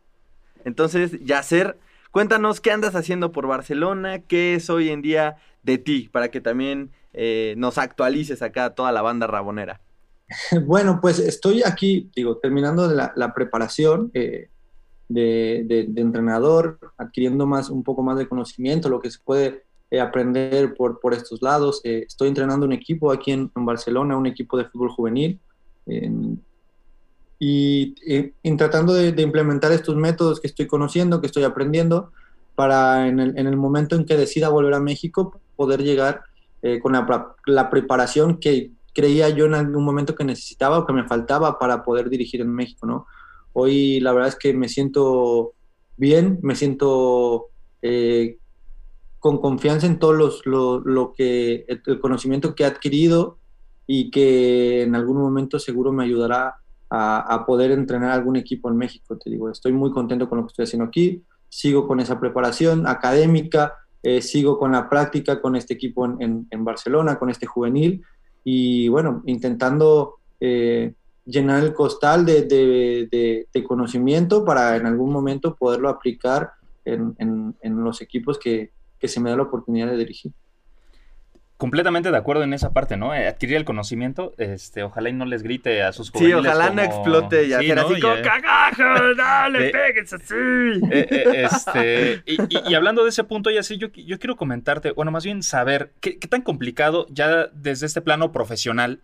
Entonces, 0.65 1.23
Yacer, 1.23 1.77
cuéntanos 2.11 2.59
qué 2.59 2.71
andas 2.71 2.95
haciendo 2.95 3.31
por 3.31 3.47
Barcelona, 3.47 4.19
qué 4.19 4.55
es 4.55 4.69
hoy 4.69 4.89
en 4.89 5.01
día 5.01 5.37
de 5.63 5.77
ti, 5.77 6.09
para 6.11 6.29
que 6.31 6.41
también 6.41 6.91
eh, 7.13 7.53
nos 7.57 7.77
actualices 7.77 8.41
acá 8.41 8.75
toda 8.75 8.91
la 8.91 9.01
banda 9.01 9.27
rabonera. 9.27 9.81
Bueno, 10.65 10.99
pues 11.01 11.17
estoy 11.19 11.63
aquí, 11.63 12.11
digo, 12.15 12.37
terminando 12.37 12.87
la, 12.91 13.13
la 13.15 13.33
preparación. 13.33 14.11
Eh, 14.13 14.49
de, 15.09 15.89
entrenador, 15.95 16.79
adquiriendo 16.97 17.45
más, 17.45 17.69
un 17.69 17.83
poco 17.83 18.03
más 18.03 18.17
de 18.17 18.27
conocimiento, 18.27 18.89
lo 18.89 19.01
que 19.01 19.11
se 19.11 19.19
puede 19.19 19.63
eh, 19.91 19.99
aprender 19.99 20.75
por, 20.75 20.99
por 20.99 21.13
estos 21.13 21.41
lados. 21.41 21.81
Eh, 21.83 22.05
estoy 22.07 22.29
entrenando 22.29 22.65
un 22.65 22.71
equipo 22.71 23.11
aquí 23.11 23.31
en, 23.31 23.51
Barcelona, 23.53 24.15
un 24.15 24.27
equipo 24.27 24.57
de 24.57 24.65
fútbol 24.65 24.89
juvenil, 24.89 25.39
y, 27.41 27.95
tratando 28.57 28.93
de, 28.93 29.21
implementar 29.21 29.71
estos 29.71 29.95
métodos 29.95 30.39
que 30.39 30.47
estoy 30.47 30.67
conociendo, 30.67 31.19
que 31.19 31.27
estoy 31.27 31.43
aprendiendo, 31.43 32.11
para 32.55 33.07
en 33.07 33.19
el, 33.19 33.37
en 33.37 33.47
el 33.47 33.55
momento 33.55 33.95
en 33.95 34.05
que 34.05 34.17
decida 34.17 34.49
volver 34.49 34.73
a 34.73 34.79
México, 34.79 35.39
poder 35.55 35.81
llegar 35.81 36.23
eh, 36.61 36.79
con 36.79 36.91
la, 36.91 37.35
la 37.45 37.69
preparación 37.69 38.37
que 38.37 38.71
creía 38.93 39.29
yo 39.29 39.45
en 39.45 39.53
algún 39.53 39.85
momento 39.85 40.13
que 40.13 40.25
necesitaba 40.25 40.77
o 40.77 40.85
que 40.85 40.91
me 40.91 41.07
faltaba 41.07 41.57
para 41.57 41.83
poder 41.85 42.09
dirigir 42.09 42.41
en 42.41 42.53
México, 42.53 42.85
¿no? 42.85 43.07
Hoy 43.59 43.99
la 43.99 44.13
verdad 44.13 44.29
es 44.29 44.35
que 44.35 44.53
me 44.53 44.69
siento 44.69 45.53
bien, 45.97 46.39
me 46.41 46.55
siento 46.55 47.47
eh, 47.81 48.37
con 49.19 49.39
confianza 49.39 49.85
en 49.85 49.99
todo 49.99 50.13
los, 50.13 50.45
lo, 50.45 51.13
que, 51.13 51.65
el 51.67 51.99
conocimiento 51.99 52.55
que 52.55 52.63
he 52.63 52.65
adquirido 52.65 53.37
y 53.85 54.11
que 54.11 54.83
en 54.83 54.95
algún 54.95 55.17
momento 55.17 55.59
seguro 55.59 55.91
me 55.91 56.05
ayudará 56.05 56.55
a, 56.89 57.43
poder 57.45 57.71
entrenar 57.71 58.11
algún 58.11 58.35
equipo 58.37 58.69
en 58.69 58.77
México. 58.77 59.17
Te 59.17 59.29
digo, 59.29 59.49
estoy 59.49 59.73
muy 59.73 59.91
contento 59.91 60.29
con 60.29 60.37
lo 60.37 60.45
que 60.45 60.51
estoy 60.51 60.63
haciendo 60.63 60.85
aquí, 60.85 61.23
sigo 61.49 61.87
con 61.87 61.99
esa 61.99 62.19
preparación 62.19 62.87
académica, 62.87 63.73
eh, 64.01 64.21
sigo 64.21 64.57
con 64.57 64.71
la 64.71 64.89
práctica 64.89 65.41
con 65.41 65.55
este 65.55 65.73
equipo 65.73 66.05
en, 66.05 66.47
Barcelona, 66.63 67.19
con 67.19 67.29
este 67.29 67.45
juvenil 67.45 68.01
y 68.43 68.87
bueno, 68.87 69.21
intentando 69.25 70.15
eh, 70.39 70.93
llenar 71.29 71.63
el 71.63 71.73
costal 71.73 72.25
de, 72.25 72.43
de, 72.43 73.63
conocimiento 73.63 74.43
para 74.43 74.75
en 74.75 74.85
algún 74.85 75.11
momento 75.11 75.55
poderlo 75.55 75.89
aplicar 75.89 76.51
en, 76.85 77.15
en, 77.19 77.83
los 77.83 78.01
equipos 78.01 78.39
que, 78.39 78.71
que, 78.99 79.07
se 79.07 79.19
me 79.19 79.29
da 79.29 79.35
la 79.35 79.43
oportunidad 79.43 79.87
de 79.87 79.97
dirigir. 79.97 80.31
Completamente 81.57 82.09
de 82.09 82.17
acuerdo 82.17 82.43
en 82.43 82.53
esa 82.53 82.71
parte, 82.71 82.95
¿no? 82.95 83.13
Eh, 83.13 83.27
adquirir 83.27 83.57
el 83.57 83.65
conocimiento, 83.65 84.33
este, 84.37 84.81
ojalá 84.81 85.09
y 85.09 85.13
no 85.13 85.25
les 85.25 85.43
grite 85.43 85.83
a 85.83 85.91
sus 85.91 86.09
juveniles 86.09 86.41
Sí, 86.41 86.47
ojalá 86.47 86.69
no 86.69 86.81
explote 86.81 87.43
y 87.43 87.47
sí, 87.47 87.71
así 87.71 87.99
como, 87.99 88.15
¡cagajo! 88.23 89.13
¡Dale, 89.17 89.69
péguense 89.71 90.15
así! 90.15 90.33
Eh, 90.89 91.07
eh, 91.11 91.47
este, 91.51 92.23
y, 92.25 92.73
hablando 92.73 93.03
de 93.03 93.09
ese 93.09 93.25
punto, 93.25 93.51
ya 93.51 93.61
sí, 93.61 93.77
yo, 93.77 93.89
yo 93.89 94.17
quiero 94.19 94.37
comentarte, 94.37 94.91
bueno, 94.91 95.11
más 95.11 95.25
bien 95.25 95.43
saber 95.43 95.91
qué, 95.99 96.17
qué 96.17 96.29
tan 96.29 96.43
complicado 96.43 97.05
ya 97.09 97.47
desde 97.47 97.87
este 97.87 97.99
plano 97.99 98.31
profesional 98.31 99.01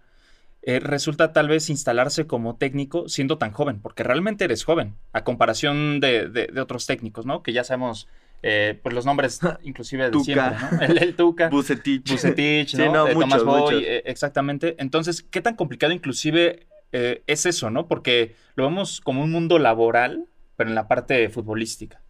eh, 0.68 0.80
resulta 0.80 1.32
tal 1.32 1.48
vez 1.48 1.70
instalarse 1.70 2.26
como 2.26 2.56
técnico 2.56 3.08
siendo 3.08 3.38
tan 3.38 3.52
joven, 3.52 3.80
porque 3.82 4.04
realmente 4.04 4.46
eres 4.46 4.64
joven, 4.64 4.96
a 5.14 5.24
comparación 5.24 6.00
de, 6.00 6.52
otros 6.60 6.88
técnicos, 6.88 7.26
¿no? 7.28 7.44
Que 7.44 7.54
ya 7.54 7.64
sabemos 7.64 8.08
eh, 8.42 8.80
pues 8.82 8.94
los 8.96 9.06
nombres 9.06 9.40
inclusive 9.64 10.06
de 10.06 10.12
Tuca. 10.12 10.24
siempre, 10.24 10.58
¿no? 10.72 10.82
El, 10.84 10.98
el 11.04 11.16
Tuca. 11.16 11.50
Bucetich. 11.50 12.10
Bucetich, 12.10 12.70
Sí, 12.70 12.78
¿no? 12.78 12.92
no, 12.94 13.06
De 13.06 13.14
muchos, 13.14 13.30
Tomás 13.30 13.44
Boy, 13.44 13.84
eh, 13.84 14.02
exactamente. 14.06 14.76
Entonces, 14.80 15.22
¿qué 15.22 15.40
tan 15.42 15.56
complicado 15.56 15.94
inclusive 15.94 16.66
eh, 16.92 17.22
es 17.28 17.46
eso, 17.46 17.70
no? 17.70 17.88
Porque 17.88 18.36
lo 18.56 18.64
vemos 18.64 19.02
como 19.02 19.24
un 19.24 19.32
mundo 19.32 19.60
laboral, 19.60 20.26
pero 20.56 20.70
en 20.70 20.76
la 20.76 20.88
parte 20.88 21.30
futbolística. 21.30 22.02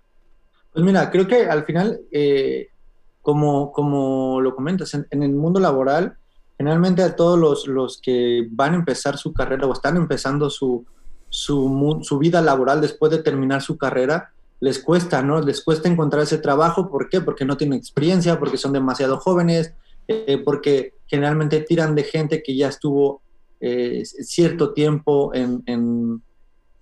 Pues 0.72 0.86
mira, 0.86 1.10
creo 1.12 1.28
que 1.28 1.46
al 1.46 1.66
final, 1.66 2.00
eh, 2.12 2.70
como, 3.22 3.72
como 3.74 4.40
lo 4.40 4.56
comentas, 4.56 4.94
en, 4.94 5.08
en 5.10 5.24
el 5.24 5.32
mundo 5.32 5.60
laboral, 5.60 6.18
generalmente 6.58 7.04
a 7.04 7.16
todos 7.16 7.38
los, 7.38 7.68
los 7.68 8.00
que 8.02 8.48
van 8.52 8.74
a 8.74 8.78
empezar 8.78 9.18
su 9.18 9.34
carrera 9.34 9.68
o 9.68 9.74
están 9.74 9.98
empezando 9.98 10.50
su, 10.50 10.86
su, 11.30 12.00
su 12.02 12.18
vida 12.18 12.42
laboral 12.42 12.82
después 12.82 13.12
de 13.12 13.22
terminar 13.22 13.62
su 13.62 13.78
carrera, 13.78 14.32
les 14.62 14.80
cuesta, 14.80 15.22
¿no? 15.22 15.42
Les 15.42 15.62
cuesta 15.62 15.90
encontrar 15.90 16.24
ese 16.24 16.38
trabajo. 16.38 16.90
¿Por 16.90 17.10
qué? 17.10 17.22
Porque 17.22 17.46
no 17.46 17.58
tienen 17.58 17.78
experiencia, 17.78 18.40
porque 18.40 18.58
son 18.58 18.72
demasiado 18.74 19.18
jóvenes, 19.18 19.74
eh, 20.08 20.42
porque 20.44 20.94
generalmente 21.08 21.62
tiran 21.62 21.94
de 21.94 22.04
gente 22.04 22.42
que 22.42 22.56
ya 22.56 22.70
estuvo 22.70 23.22
eh, 23.60 24.04
cierto 24.06 24.74
tiempo 24.74 25.34
en, 25.34 25.62
en, 25.66 26.22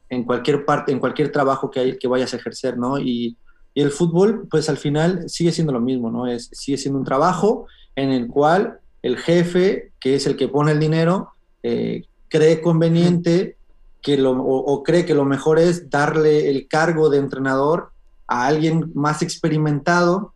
en 0.10 0.24
cualquier 0.24 0.66
parte, 0.66 0.92
en 0.92 1.00
cualquier 1.00 1.32
trabajo 1.32 1.72
que, 1.72 1.80
hay, 1.80 1.98
que 1.98 2.08
vayas 2.08 2.34
a 2.34 2.38
ejercer, 2.38 2.78
¿no? 2.78 3.00
Y, 3.00 3.38
y 3.74 3.82
el 3.82 3.90
fútbol, 3.90 4.48
pues 4.50 4.70
al 4.70 4.78
final 4.78 5.28
sigue 5.28 5.52
siendo 5.52 5.74
lo 5.74 5.82
mismo, 5.82 6.12
¿no? 6.12 6.28
Es, 6.28 6.50
sigue 6.54 6.78
siendo 6.78 7.00
un 7.00 7.06
trabajo 7.06 7.66
en 7.96 8.12
el 8.12 8.28
cual 8.28 8.80
el 9.04 9.18
jefe, 9.18 9.92
que 10.00 10.16
es 10.16 10.26
el 10.26 10.36
que 10.36 10.48
pone 10.48 10.72
el 10.72 10.80
dinero, 10.80 11.34
eh, 11.62 12.06
cree 12.30 12.62
conveniente 12.62 13.58
que 14.02 14.18
lo, 14.18 14.32
o, 14.32 14.82
cree 14.82 15.06
que 15.06 15.14
lo 15.14 15.26
mejor 15.26 15.60
es 15.60 15.90
darle 15.90 16.50
el 16.50 16.68
cargo 16.68 17.10
de 17.10 17.20
entrenador 17.20 17.92
a 18.28 18.48
alguien 18.48 18.92
más 18.96 19.22
experimentado 19.22 20.34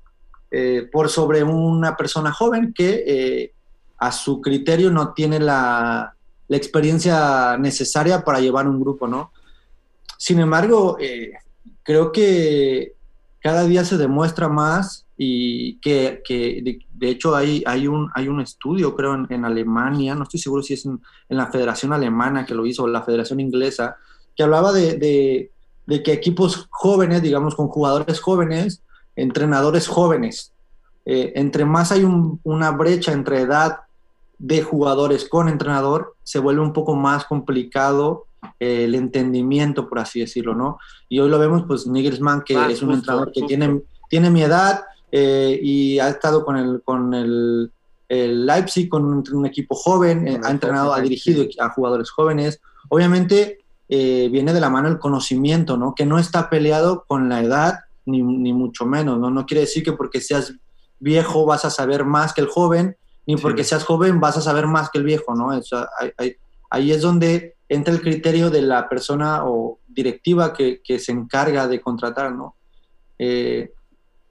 eh, 0.51 0.87
por 0.91 1.09
sobre 1.09 1.43
una 1.43 1.97
persona 1.97 2.31
joven 2.31 2.73
que 2.73 3.03
eh, 3.07 3.53
a 3.97 4.11
su 4.11 4.39
criterio 4.41 4.91
no 4.91 5.13
tiene 5.13 5.39
la, 5.39 6.13
experiencia 6.49 7.57
necesaria 7.57 8.23
para 8.23 8.39
llevar 8.39 8.69
un 8.69 8.79
grupo, 8.79 9.05
¿no? 9.05 9.33
Sin 10.17 10.39
embargo, 10.39 10.97
creo 11.83 12.13
que 12.13 12.93
cada 13.41 13.65
día 13.65 13.83
se 13.83 13.97
demuestra 13.97 14.47
más 14.47 15.05
y 15.17 15.77
que 15.79 16.21
de, 16.97 17.09
hecho 17.09 17.35
hay, 17.35 17.63
hay, 17.65 17.87
un, 17.87 18.09
hay 18.13 18.27
un 18.27 18.41
estudio, 18.41 18.95
creo, 18.95 19.15
en, 19.15 19.27
en 19.29 19.45
Alemania, 19.45 20.15
no 20.15 20.23
estoy 20.23 20.39
seguro 20.39 20.63
si 20.63 20.73
es 20.73 20.85
en, 20.85 20.99
en, 21.29 21.37
la 21.37 21.47
Federación 21.47 21.93
Alemana 21.93 22.45
que 22.45 22.55
lo 22.55 22.65
hizo, 22.65 22.83
o 22.83 22.87
la 22.87 23.03
Federación 23.03 23.39
Inglesa, 23.39 23.97
que 24.35 24.43
hablaba 24.43 24.71
de, 24.73 24.95
de, 24.97 25.51
de 25.85 26.03
que 26.03 26.13
equipos 26.13 26.67
jóvenes, 26.69 27.21
digamos, 27.21 27.55
con 27.55 27.67
jugadores 27.67 28.19
jóvenes, 28.19 28.83
entrenadores 29.15 29.87
jóvenes, 29.87 30.53
eh, 31.05 31.33
entre 31.35 31.65
más 31.65 31.91
hay 31.91 32.03
un, 32.03 32.39
una 32.43 32.71
brecha 32.71 33.13
entre 33.13 33.41
edad 33.41 33.77
de 34.37 34.61
jugadores 34.61 35.27
con 35.27 35.49
entrenador, 35.49 36.15
se 36.23 36.39
vuelve 36.39 36.61
un 36.61 36.73
poco 36.73 36.95
más 36.95 37.25
complicado 37.25 38.25
eh, 38.59 38.83
el 38.83 38.93
entendimiento, 38.93 39.89
por 39.89 39.99
así 39.99 40.19
decirlo, 40.19 40.53
¿no? 40.53 40.77
Y 41.09 41.19
hoy 41.19 41.29
lo 41.29 41.39
vemos, 41.39 41.63
pues 41.67 41.87
Nigelsmann, 41.87 42.43
que 42.43 42.55
Ah, 42.55 42.69
es 42.69 42.81
un 42.81 42.89
justo, 42.89 42.93
entrenador 42.99 43.31
que 43.31 43.41
justo. 43.41 43.47
tiene, 43.47 43.81
tiene 44.09 44.29
mi 44.29 44.43
edad 44.43 44.81
eh, 45.11 45.59
y 45.61 45.99
ha 45.99 46.09
estado 46.09 46.43
con 46.43 46.57
el, 46.57 46.81
con 46.83 47.13
el, 47.13 47.71
el 48.09 48.45
Leipzig, 48.45 48.89
con 48.89 49.05
un, 49.05 49.23
un 49.33 49.45
equipo 49.45 49.75
joven, 49.75 50.27
eh, 50.27 50.39
ha 50.43 50.51
entrenado, 50.51 50.93
ha 50.93 51.01
dirigido 51.01 51.45
a 51.59 51.69
jugadores 51.69 52.09
jóvenes. 52.09 52.59
Obviamente 52.89 53.59
eh, 53.89 54.29
viene 54.31 54.53
de 54.53 54.59
la 54.59 54.69
mano 54.69 54.87
el 54.89 54.99
conocimiento, 54.99 55.77
¿no? 55.77 55.93
Que 55.95 56.05
no 56.05 56.19
está 56.19 56.49
peleado 56.49 57.05
con 57.07 57.29
la 57.29 57.41
edad, 57.41 57.79
ni, 58.05 58.21
ni 58.21 58.53
mucho 58.53 58.85
menos, 58.85 59.17
¿no? 59.19 59.29
No 59.29 59.45
quiere 59.45 59.61
decir 59.61 59.83
que 59.83 59.93
porque 59.93 60.21
seas 60.21 60.53
viejo 60.99 61.45
vas 61.45 61.63
a 61.65 61.69
saber 61.69 62.03
más 62.05 62.33
que 62.33 62.41
el 62.41 62.47
joven, 62.47 62.95
ni 63.25 63.35
Sí. 63.35 63.41
porque 63.41 63.63
seas 63.63 63.83
joven 63.83 64.19
vas 64.19 64.37
a 64.37 64.41
saber 64.41 64.67
más 64.67 64.89
que 64.89 64.97
el 64.99 65.03
viejo, 65.05 65.35
¿no? 65.35 65.47
O 65.47 65.61
sea, 65.61 65.87
hay- 65.99 66.11
hay- 66.17 66.35
ahí 66.69 66.91
es 66.91 67.01
donde 67.01 67.55
entra 67.69 67.93
el 67.93 68.01
criterio 68.01 68.49
de 68.49 68.61
la 68.61 68.87
persona 68.87 69.45
o 69.45 69.79
directiva 69.87 70.53
que, 70.53 70.81
que 70.83 70.99
se 70.99 71.11
encarga 71.11 71.67
de 71.67 71.81
contratar, 71.81 72.33
¿no? 72.33 72.55
Eh, 73.19 73.71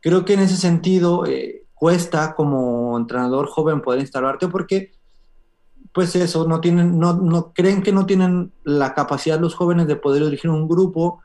creo 0.07 0.25
que 0.25 0.35
en 0.35 0.41
ese 0.41 0.57
sentido 0.57 1.27
eh, 1.27 1.65
cuesta 1.75 2.37
como 2.37 2.97
entrenador 2.97 3.49
joven 3.49 3.81
poder 3.83 4.01
instalarte 4.01 4.47
porque, 4.47 4.93
pues 5.93 6.15
eso, 6.15 6.47
no 6.47 6.61
tienen, 6.61 6.97
no, 7.01 7.15
no 7.15 7.53
creen 7.53 7.83
que 7.83 7.91
no 7.91 8.07
tienen 8.07 8.53
la 8.63 8.95
capacidad 8.95 9.41
los 9.41 9.57
jóvenes 9.57 9.89
de 9.89 9.97
poder 9.97 10.23
dirigir 10.23 10.49
un 10.49 10.69
grupo 10.69 11.23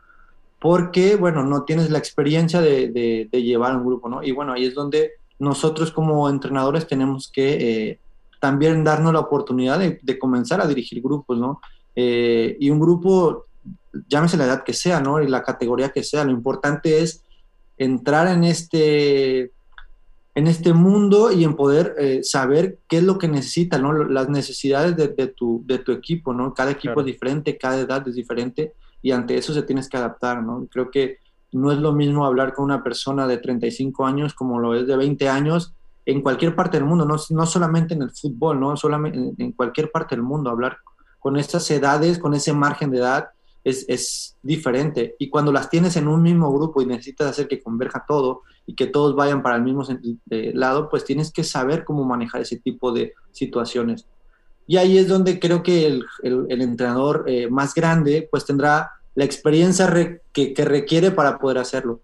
porque, 0.59 1.15
bueno, 1.15 1.43
no 1.43 1.61
tienes 1.63 1.91
la 1.91 1.99
experiencia 1.99 2.59
de, 2.59 2.89
de- 2.89 3.29
de 3.31 3.43
llevar 3.43 3.75
un 3.75 3.85
grupo, 3.85 4.09
¿no? 4.09 4.23
Y 4.23 4.31
bueno, 4.31 4.53
ahí 4.53 4.65
es 4.65 4.73
donde 4.73 5.11
nosotros 5.37 5.91
como 5.91 6.27
entrenadores 6.27 6.87
tenemos 6.87 7.29
que 7.31 7.89
eh, 7.89 7.99
también 8.39 8.83
darnos 8.83 9.13
la 9.13 9.19
oportunidad 9.19 9.77
de, 9.77 10.17
comenzar 10.17 10.59
a 10.59 10.65
dirigir 10.67 11.03
grupos, 11.03 11.37
¿no? 11.37 11.61
Eh, 11.95 12.57
y 12.59 12.71
un 12.71 12.79
grupo, 12.79 13.45
llámese 14.07 14.37
la 14.37 14.45
edad 14.45 14.63
que 14.63 14.73
sea, 14.73 14.99
¿no? 14.99 15.21
Y 15.21 15.27
la 15.27 15.43
categoría 15.43 15.89
que 15.89 16.03
sea, 16.03 16.23
lo 16.23 16.31
importante 16.31 17.03
es 17.03 17.23
entrar 17.83 18.27
en 18.27 18.43
este, 18.43 19.51
en 20.35 20.47
este 20.47 20.71
mundo 20.73 21.31
y 21.31 21.43
en 21.43 21.55
poder 21.55 21.95
eh, 21.97 22.19
saber 22.23 22.77
qué 22.87 22.97
es 22.97 23.03
lo 23.03 23.17
que 23.17 23.27
necesita, 23.27 23.79
¿no? 23.79 23.91
Las 23.93 24.29
necesidades 24.29 24.95
de, 24.95 25.07
de 25.07 25.27
tu, 25.27 25.63
de 25.65 25.79
tu 25.79 25.91
equipo, 25.91 26.31
¿no? 26.31 26.53
Cada 26.53 26.71
equipo 26.71 26.93
Claro. 26.93 27.01
es 27.01 27.05
diferente, 27.07 27.57
cada 27.57 27.79
edad 27.79 28.07
es 28.07 28.15
diferente 28.15 28.73
y 29.01 29.11
ante 29.11 29.35
eso 29.35 29.51
se 29.51 29.63
tienes 29.63 29.89
que 29.89 29.97
adaptar, 29.97 30.43
¿no? 30.43 30.67
Creo 30.71 30.91
que 30.91 31.17
no 31.53 31.71
es 31.71 31.79
lo 31.79 31.91
mismo 31.91 32.23
hablar 32.25 32.53
con 32.53 32.65
una 32.65 32.83
persona 32.83 33.25
de 33.27 33.37
35 33.37 34.05
años 34.05 34.33
como 34.35 34.59
lo 34.59 34.75
es 34.75 34.85
de 34.85 34.95
20 34.95 35.27
años 35.27 35.73
en 36.05 36.21
cualquier 36.21 36.55
parte 36.55 36.77
del 36.77 36.85
mundo, 36.85 37.05
no, 37.05 37.15
no 37.31 37.45
solamente 37.47 37.95
en 37.95 38.03
el 38.03 38.11
fútbol, 38.11 38.59
¿no? 38.59 38.77
Solamente 38.77 39.17
en, 39.17 39.35
en 39.37 39.51
cualquier 39.53 39.91
parte 39.91 40.15
del 40.15 40.23
mundo, 40.23 40.51
hablar 40.51 40.77
con 41.19 41.35
estas 41.35 41.69
edades, 41.71 42.19
con 42.19 42.33
ese 42.35 42.53
margen 42.53 42.91
de 42.91 42.99
edad, 42.99 43.29
es, 43.63 43.85
es 43.87 44.35
diferente. 44.41 45.15
Y 45.19 45.29
cuando 45.29 45.51
las 45.51 45.69
tienes 45.69 45.95
en 45.97 46.07
un 46.07 46.21
mismo 46.23 46.51
grupo 46.53 46.81
y 46.81 46.85
necesitas 46.85 47.27
hacer 47.27 47.47
que 47.47 47.61
converja 47.61 48.05
todo 48.07 48.41
y 48.65 48.75
que 48.75 48.87
todos 48.87 49.15
vayan 49.15 49.41
para 49.43 49.55
el 49.57 49.63
mismo 49.63 49.83
eh, 50.29 50.51
lado, 50.55 50.89
pues 50.89 51.05
tienes 51.05 51.31
que 51.31 51.43
saber 51.43 51.83
cómo 51.83 52.03
manejar 52.03 52.41
ese 52.41 52.57
tipo 52.57 52.91
de 52.91 53.13
situaciones. 53.31 54.07
Y 54.67 54.77
ahí 54.77 54.97
es 54.97 55.07
donde 55.07 55.39
creo 55.39 55.63
que 55.63 55.85
el, 55.87 56.05
el- 56.23 56.45
el 56.49 56.61
entrenador 56.61 57.25
eh, 57.27 57.49
más 57.49 57.73
grande 57.73 58.27
pues 58.31 58.45
tendrá 58.45 58.91
la 59.15 59.25
experiencia 59.25 59.87
re- 59.87 60.21
que, 60.31 60.53
que 60.53 60.63
requiere 60.65 61.11
para 61.11 61.37
poder 61.39 61.57
hacerlo. 61.57 62.01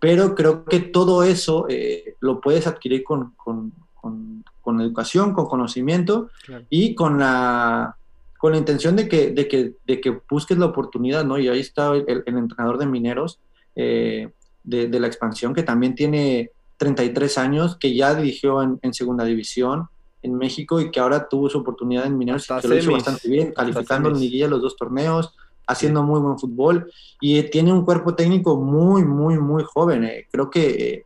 Pero 0.00 0.34
creo 0.34 0.64
que 0.64 0.80
todo 0.80 1.22
eso 1.22 1.66
eh, 1.68 2.14
lo 2.20 2.40
puedes 2.40 2.66
adquirir 2.66 3.04
con, 3.04 3.32
con, 3.36 3.72
con- 4.00 4.44
con 4.62 4.80
educación, 4.80 5.32
con 5.32 5.46
conocimiento 5.46 6.28
Claro. 6.44 6.64
y 6.68 6.94
con 6.94 7.18
la, 7.18 7.96
con 8.38 8.52
la 8.52 8.58
intención 8.58 8.96
de 8.96 9.08
que, 9.08 9.30
de, 9.30 9.48
que, 9.48 9.72
de 9.86 10.00
que 10.00 10.20
busques 10.30 10.56
la 10.56 10.66
oportunidad, 10.66 11.24
¿no? 11.24 11.38
Y 11.38 11.48
ahí 11.48 11.60
está 11.60 11.94
el, 11.94 12.22
el 12.24 12.36
entrenador 12.36 12.78
de 12.78 12.86
mineros 12.86 13.38
eh, 13.76 14.28
de, 14.64 14.88
de 14.88 15.00
la 15.00 15.06
expansión, 15.06 15.54
que 15.54 15.62
también 15.62 15.94
tiene 15.94 16.50
33 16.76 17.38
años, 17.38 17.76
que 17.76 17.94
ya 17.94 18.14
dirigió 18.14 18.62
en, 18.62 18.78
en 18.82 18.94
segunda 18.94 19.24
división 19.24 19.88
en 20.22 20.34
México 20.36 20.80
y 20.80 20.90
que 20.90 21.00
ahora 21.00 21.28
tuvo 21.28 21.48
su 21.48 21.58
oportunidad 21.58 22.06
en 22.06 22.18
mineros 22.18 22.46
y 22.50 22.60
que 22.60 22.68
lo 22.68 22.76
hizo 22.76 22.92
bastante 22.92 23.28
bien, 23.28 23.52
calificando 23.52 24.08
en 24.08 24.18
liguilla 24.18 24.48
los 24.48 24.60
dos 24.60 24.76
torneos, 24.76 25.32
haciendo 25.66 26.02
muy 26.02 26.18
buen 26.20 26.38
fútbol 26.38 26.90
y 27.20 27.38
eh, 27.38 27.44
tiene 27.44 27.72
un 27.72 27.84
cuerpo 27.84 28.14
técnico 28.14 28.56
muy, 28.56 29.04
muy, 29.04 29.38
muy 29.38 29.64
joven. 29.64 30.04
eh. 30.04 30.26
Creo 30.30 30.50
que 30.50 30.66
eh, 30.68 31.04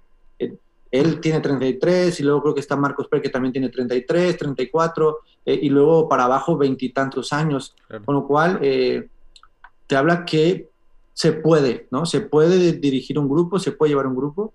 él 0.92 1.20
tiene 1.20 1.40
33 1.40 2.20
y 2.20 2.22
luego 2.22 2.42
creo 2.42 2.54
que 2.54 2.60
está 2.60 2.76
Marcos 2.76 3.08
Pérez 3.08 3.24
que 3.24 3.30
también 3.30 3.52
tiene 3.52 3.68
33, 3.68 4.36
34 4.36 5.18
eh, 5.46 5.58
y 5.62 5.68
luego 5.68 6.08
para 6.08 6.24
abajo 6.24 6.56
veintitantos 6.56 7.32
años. 7.32 7.74
Claro. 7.88 8.04
Con 8.04 8.14
lo 8.14 8.26
cual 8.26 8.60
eh, 8.62 9.08
te 9.88 9.96
habla 9.96 10.24
que 10.24 10.68
se 11.14 11.32
puede, 11.32 11.88
¿no? 11.90 12.06
Se 12.06 12.20
puede 12.20 12.72
dirigir 12.72 13.18
un 13.18 13.28
grupo, 13.28 13.58
se 13.58 13.72
puede 13.72 13.90
llevar 13.90 14.06
un 14.06 14.16
grupo, 14.16 14.54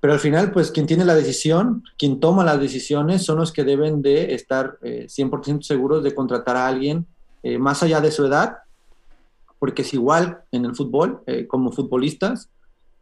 pero 0.00 0.12
al 0.12 0.20
final, 0.20 0.52
pues 0.52 0.70
quien 0.70 0.86
tiene 0.86 1.04
la 1.04 1.14
decisión, 1.14 1.82
quien 1.98 2.20
toma 2.20 2.44
las 2.44 2.60
decisiones 2.60 3.24
son 3.24 3.38
los 3.38 3.52
que 3.52 3.64
deben 3.64 4.00
de 4.00 4.34
estar 4.34 4.78
eh, 4.82 5.06
100% 5.08 5.62
seguros 5.62 6.04
de 6.04 6.14
contratar 6.14 6.56
a 6.56 6.66
alguien 6.68 7.06
eh, 7.42 7.58
más 7.58 7.82
allá 7.82 8.00
de 8.00 8.12
su 8.12 8.24
edad, 8.26 8.58
porque 9.58 9.82
es 9.82 9.92
igual 9.94 10.42
en 10.52 10.64
el 10.64 10.76
fútbol, 10.76 11.22
eh, 11.26 11.46
como 11.48 11.72
futbolistas, 11.72 12.48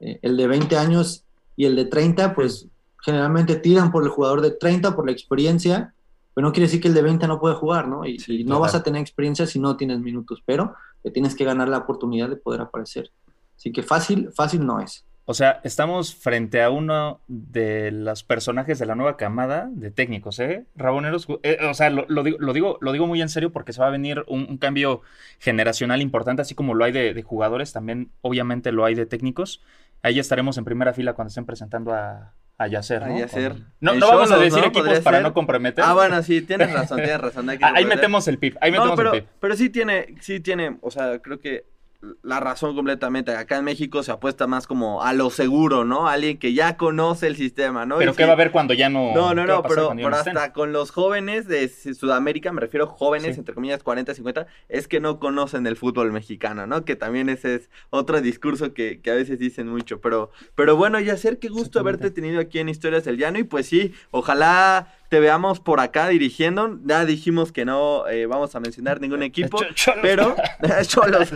eh, 0.01 0.19
el 0.23 0.37
de 0.37 0.47
20 0.47 0.77
años 0.77 1.25
y 1.57 1.65
el 1.65 1.75
de 1.75 1.87
30, 1.87 2.35
pues 2.35 2.69
generalmente 3.03 3.57
tiran 3.57 3.91
por 3.91 4.03
el 4.05 4.11
jugador 4.11 4.41
de 4.41 4.51
30 4.51 4.95
por 4.95 5.07
la 5.07 5.13
experiencia, 5.13 5.95
pero 6.35 6.47
no 6.47 6.53
quiere 6.53 6.67
decir 6.67 6.81
que 6.81 6.89
el 6.89 6.95
de 6.95 7.03
20 7.03 7.27
no 7.27 7.41
puede 7.41 7.55
jugar, 7.55 7.89
¿no? 7.89 8.05
Y, 8.05 8.19
Sí, 8.19 8.41
y 8.41 8.45
no 8.45 8.61
vas 8.61 8.75
a 8.75 8.83
tener 8.83 9.01
experiencia 9.01 9.47
si 9.47 9.59
no 9.59 9.77
tienes 9.77 10.01
minutos, 10.01 10.43
pero 10.45 10.75
te 11.03 11.11
tienes 11.11 11.35
que 11.35 11.45
ganar 11.45 11.69
la 11.69 11.79
oportunidad 11.79 12.29
de 12.29 12.37
poder 12.37 12.61
aparecer. 12.61 13.11
Así 13.57 13.73
que 13.73 13.83
fácil, 13.83 14.31
fácil 14.33 14.67
no 14.67 14.81
es. 14.81 15.05
O 15.29 15.35
sea, 15.35 15.61
estamos 15.65 16.15
frente 16.15 16.63
a 16.63 16.71
uno 16.71 17.21
de 17.27 17.91
los 17.91 18.23
personajes 18.23 18.79
de 18.79 18.87
la 18.87 18.95
nueva 18.95 19.17
camada 19.17 19.69
de 19.73 19.91
técnicos, 19.91 20.39
¿eh? 20.39 20.67
Raboneros, 20.77 21.27
eh, 21.43 21.59
o 21.69 21.75
sea, 21.75 21.91
lo, 21.91 22.07
lo 22.09 22.23
digo, 22.23 22.37
lo, 22.39 22.53
digo, 22.53 22.79
lo 22.81 22.93
digo 22.93 23.09
muy 23.09 23.21
en 23.21 23.29
serio 23.29 23.51
porque 23.51 23.73
se 23.73 23.81
va 23.81 23.89
a 23.89 23.91
venir 23.91 24.25
un, 24.29 24.47
un 24.49 24.57
cambio 24.57 25.03
generacional 25.41 26.01
importante, 26.01 26.43
así 26.43 26.55
como 26.55 26.75
lo 26.75 26.85
hay 26.85 26.93
de, 26.93 27.13
de 27.13 27.23
jugadores, 27.25 27.73
también 27.73 28.11
obviamente 28.21 28.71
lo 28.71 28.85
hay 28.85 28.95
de 28.95 29.05
técnicos. 29.05 29.63
Ahí 30.07 30.19
estaremos 30.21 30.57
en 30.59 30.65
primera 30.65 30.93
fila 30.93 31.15
cuando 31.15 31.29
estén 31.29 31.45
presentando 31.47 31.93
a, 31.93 32.33
a 32.59 32.67
Yacer, 32.69 33.07
¿no? 33.07 33.15
A 33.15 33.19
Yacer. 33.19 33.53
Con- 33.53 33.73
No, 33.81 33.95
no 33.95 34.07
vamos 34.09 34.31
a 34.31 34.39
decir 34.39 34.61
¿no? 34.61 34.67
equipos 34.67 35.01
para 35.01 35.17
ser. 35.19 35.23
no 35.25 35.35
comprometer. 35.35 35.85
Ah, 35.85 35.95
bueno, 35.95 36.23
sí, 36.23 36.43
tienes 36.43 36.73
razón, 36.73 36.99
tienes 36.99 37.21
razón. 37.21 37.49
hay 37.51 37.59
que 37.59 37.65
Ah, 37.65 37.73
ahí 37.75 37.85
metemos 37.85 38.29
el 38.29 38.39
pip, 38.39 38.57
ahí 38.61 38.71
No, 38.71 38.79
metemos 38.79 38.97
pero, 38.97 39.13
el 39.15 39.23
pip. 39.23 39.31
pero 39.41 39.57
sí 39.57 39.69
tiene, 39.71 40.15
sí 40.21 40.41
tiene, 40.41 40.79
o 40.81 40.91
sea, 40.91 41.19
creo 41.19 41.41
que 41.41 41.67
la 42.23 42.41
razón 42.41 42.75
completamente. 42.75 43.33
Acá 43.35 43.59
en 43.59 43.65
México 43.65 44.03
se 44.03 44.13
apuesta 44.13 44.47
más 44.47 44.67
como 44.67 45.03
a 45.03 45.13
lo 45.13 45.31
seguro, 45.31 45.85
¿no? 45.85 46.09
Alguien 46.09 46.39
que 46.39 46.53
ya 46.55 46.77
conoce 46.77 47.27
el 47.27 47.37
sistema, 47.37 47.87
¿no? 47.87 47.99
Pero 47.99 48.13
Y 48.13 48.15
¿qué 48.15 48.23
sí- 48.23 48.27
va 48.27 48.31
a 48.31 48.35
haber 48.35 48.51
cuando 48.51 48.75
ya 48.75 48.89
no... 48.89 49.15
No, 49.15 49.35
no, 49.35 49.45
no, 49.47 49.63
pero, 49.63 49.95
no 49.95 50.09
hasta 50.09 50.53
con 50.53 50.73
los 50.73 50.91
jóvenes 50.91 51.47
de 51.49 51.69
Sudamérica, 51.69 52.53
me 52.53 52.61
refiero 52.61 52.87
jóvenes, 52.87 53.35
Sí. 53.35 53.41
entre 53.41 53.55
comillas, 53.55 53.83
40, 53.83 54.15
50, 54.15 54.47
es 54.69 54.89
que 54.89 55.01
no 55.01 55.19
conocen 55.19 55.67
el 55.67 55.77
fútbol 55.77 56.13
mexicano, 56.13 56.67
¿no? 56.67 56.85
Que 56.85 56.97
también 56.97 57.29
ese 57.29 57.55
es 57.57 57.71
otro 57.91 58.21
discurso 58.21 58.73
que, 58.75 59.01
que 59.01 59.11
a 59.11 59.15
veces 59.15 59.39
dicen 59.39 59.69
mucho. 59.69 60.01
Pero, 60.01 60.31
pero 60.55 60.77
bueno, 60.77 61.01
Yacer, 61.01 61.39
qué 61.39 61.49
gusto 61.49 61.81
haberte 61.81 62.11
tenido 62.11 62.41
aquí 62.41 62.59
en 62.59 62.69
Historias 62.69 63.05
del 63.05 63.19
Llano. 63.19 63.39
Y 63.39 63.45
pues 63.45 63.67
sí, 63.67 63.93
ojalá 64.11 64.95
te 65.09 65.21
veamos 65.21 65.61
por 65.61 65.81
acá 65.81 66.09
dirigiendo. 66.09 66.79
Ya 66.85 67.05
dijimos 67.05 67.53
que 67.53 67.65
no 67.65 68.07
eh, 68.09 68.27
vamos 68.27 68.55
a 68.55 68.61
mencionar 68.61 69.01
ningún 69.01 69.23
equipo. 69.23 69.59
Ch- 69.59 69.75
Cholos. 69.75 70.01
Pero, 70.03 70.37
Cholos, 70.87 71.33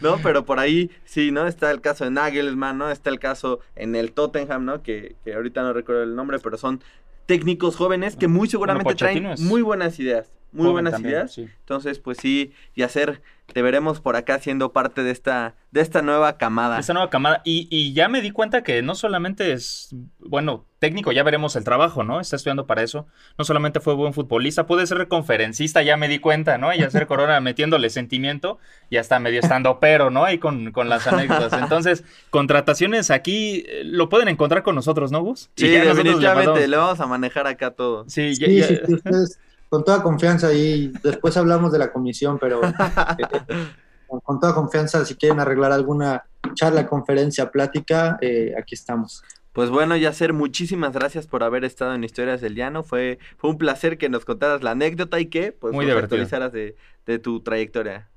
¿no? 0.00 0.18
Pero 0.22 0.44
por 0.44 0.58
ahí, 0.58 0.90
sí, 1.04 1.30
¿no? 1.30 1.46
Está 1.46 1.70
el 1.70 1.80
caso 1.80 2.04
de 2.04 2.10
Nagelsmann, 2.10 2.78
¿no? 2.78 2.90
Está 2.90 3.10
el 3.10 3.18
caso 3.18 3.60
en 3.76 3.94
el 3.96 4.12
Tottenham, 4.12 4.64
¿no? 4.64 4.82
Que, 4.82 5.16
que 5.24 5.34
ahorita 5.34 5.62
no 5.62 5.72
recuerdo 5.72 6.02
el 6.02 6.14
nombre, 6.16 6.38
pero 6.38 6.56
son 6.56 6.82
técnicos 7.26 7.76
jóvenes 7.76 8.16
que 8.16 8.28
muy 8.28 8.48
seguramente 8.48 8.94
traen 8.94 9.34
muy 9.38 9.62
buenas 9.62 9.98
ideas. 9.98 10.30
Muy 10.52 10.70
buenas 10.70 10.92
también, 10.92 11.14
ideas. 11.14 11.32
sí. 11.34 11.48
Entonces, 11.60 11.98
pues 11.98 12.18
sí, 12.20 12.52
y 12.76 12.82
hacer, 12.82 13.22
te 13.52 13.62
veremos 13.62 14.00
por 14.00 14.16
acá 14.16 14.38
siendo 14.40 14.72
parte 14.72 15.02
de 15.02 15.10
esta, 15.12 15.54
de 15.70 15.80
esta 15.80 16.02
nueva 16.02 16.38
camada. 16.38 16.78
Esta 16.78 16.92
nueva 16.94 17.10
camada. 17.10 17.40
Y, 17.44 17.68
y 17.70 17.92
ya 17.92 18.08
me 18.08 18.20
di 18.20 18.30
cuenta 18.30 18.62
que 18.62 18.82
no 18.82 18.94
solamente 18.94 19.52
es, 19.52 19.94
bueno, 20.18 20.64
técnico, 20.80 21.12
ya 21.12 21.22
veremos 21.22 21.54
el 21.54 21.62
trabajo, 21.62 22.02
¿no? 22.04 22.20
Está 22.20 22.36
estudiando 22.36 22.66
para 22.66 22.82
eso. 22.82 23.06
No 23.38 23.44
solamente 23.44 23.80
fue 23.80 23.94
buen 23.94 24.12
futbolista, 24.12 24.66
puede 24.66 24.86
ser 24.86 25.06
conferencista, 25.08 25.82
ya 25.82 25.96
me 25.96 26.08
di 26.08 26.18
cuenta, 26.18 26.58
¿no? 26.58 26.74
Y 26.74 26.82
hacer 26.82 27.06
Corona 27.06 27.40
metiéndole 27.40 27.90
sentimiento 27.90 28.58
y 28.90 28.96
hasta 28.96 29.18
medio 29.20 29.40
estando 29.40 29.78
pero, 29.78 30.10
¿no? 30.10 30.24
Ahí 30.24 30.38
con, 30.38 30.72
con 30.72 30.88
las 30.88 31.06
anécdotas. 31.06 31.52
Entonces, 31.62 32.02
contrataciones 32.30 33.10
aquí 33.10 33.64
eh, 33.68 33.82
lo 33.84 34.08
pueden 34.08 34.28
encontrar 34.28 34.62
con 34.62 34.74
nosotros, 34.74 35.12
¿no, 35.12 35.20
Gus? 35.22 35.50
Y 35.56 35.62
Sí, 35.62 35.72
ya 35.72 35.84
definitivamente, 35.84 36.66
le 36.66 36.76
vamos 36.76 37.00
a 37.00 37.06
manejar 37.06 37.46
acá 37.46 37.70
todo. 37.70 38.04
Sí, 38.08 38.34
ya- 38.34 38.46
Sí, 38.48 38.56
ya- 38.58 38.66
sí, 38.66 38.78
sí, 38.86 38.94
ustedes 38.94 39.38
con 39.68 39.84
toda 39.84 40.02
confianza 40.02 40.52
y 40.52 40.92
después 41.02 41.36
hablamos 41.36 41.72
de 41.72 41.78
la 41.78 41.92
comisión, 41.92 42.38
pero 42.38 42.60
eh, 42.64 42.72
con, 44.24 44.40
toda 44.40 44.54
confianza, 44.54 45.04
si 45.04 45.14
quieren 45.14 45.40
arreglar 45.40 45.72
alguna 45.72 46.24
charla, 46.54 46.86
conferencia, 46.86 47.50
plática, 47.50 48.18
eh, 48.20 48.54
aquí 48.58 48.74
estamos. 48.74 49.22
Pues 49.52 49.70
bueno, 49.70 49.96
Yacer, 49.96 50.32
muchísimas 50.32 50.92
gracias 50.92 51.26
por 51.26 51.44
haber 51.44 51.64
estado 51.64 51.94
en 51.94 52.02
Historias 52.02 52.40
del 52.40 52.56
Llano. 52.56 52.82
Fue, 52.82 53.18
fue 53.36 53.50
un 53.50 53.58
placer 53.58 53.98
que 53.98 54.08
nos 54.08 54.24
contaras 54.24 54.64
la 54.64 54.72
anécdota 54.72 55.20
y 55.20 55.26
que 55.26 55.52
pues, 55.52 55.72
Muy 55.72 55.86
nos 55.86 55.96
actualizaras 55.96 56.52
de, 56.52 56.74
de 57.06 57.18
tu 57.20 57.40
trayectoria. 57.40 58.08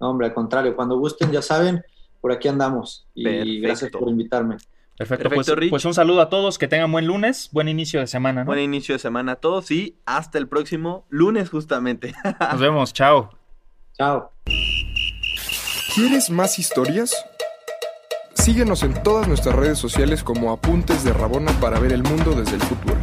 No, 0.00 0.10
hombre, 0.10 0.28
al 0.28 0.34
contrario, 0.34 0.74
cuando 0.74 0.96
gusten, 0.98 1.30
ya 1.30 1.42
saben, 1.42 1.82
por 2.20 2.32
aquí 2.32 2.48
andamos. 2.48 3.06
Y 3.14 3.24
Perfecto. 3.24 3.62
gracias 3.62 3.90
por 3.90 4.08
invitarme. 4.08 4.56
Perfecto, 5.00 5.30
Perfecto, 5.30 5.52
pues, 5.52 5.58
Rich. 5.58 5.70
pues 5.70 5.84
un 5.86 5.94
saludo 5.94 6.20
a 6.20 6.28
todos, 6.28 6.58
que 6.58 6.68
tengan 6.68 6.92
buen 6.92 7.06
lunes, 7.06 7.48
buen 7.52 7.68
inicio 7.68 8.00
de 8.00 8.06
semana, 8.06 8.44
¿no? 8.44 8.46
Buen 8.48 8.58
inicio 8.58 8.94
de 8.94 8.98
semana 8.98 9.32
a 9.32 9.36
todos 9.36 9.70
y 9.70 9.96
hasta 10.04 10.36
el 10.36 10.46
próximo 10.46 11.06
lunes 11.08 11.48
justamente. 11.48 12.12
Nos 12.52 12.60
vemos, 12.60 12.92
chao. 12.92 13.30
Chao. 13.96 14.30
¿Quieres 15.94 16.28
más 16.28 16.58
historias? 16.58 17.14
Síguenos 18.34 18.82
en 18.82 19.02
todas 19.02 19.26
nuestras 19.26 19.56
redes 19.56 19.78
sociales 19.78 20.22
como 20.22 20.52
Apuntes 20.52 21.02
de 21.02 21.14
Rabona 21.14 21.52
para 21.60 21.80
ver 21.80 21.94
el 21.94 22.02
mundo 22.02 22.32
desde 22.32 22.56
el 22.56 22.60
fútbol. 22.60 22.98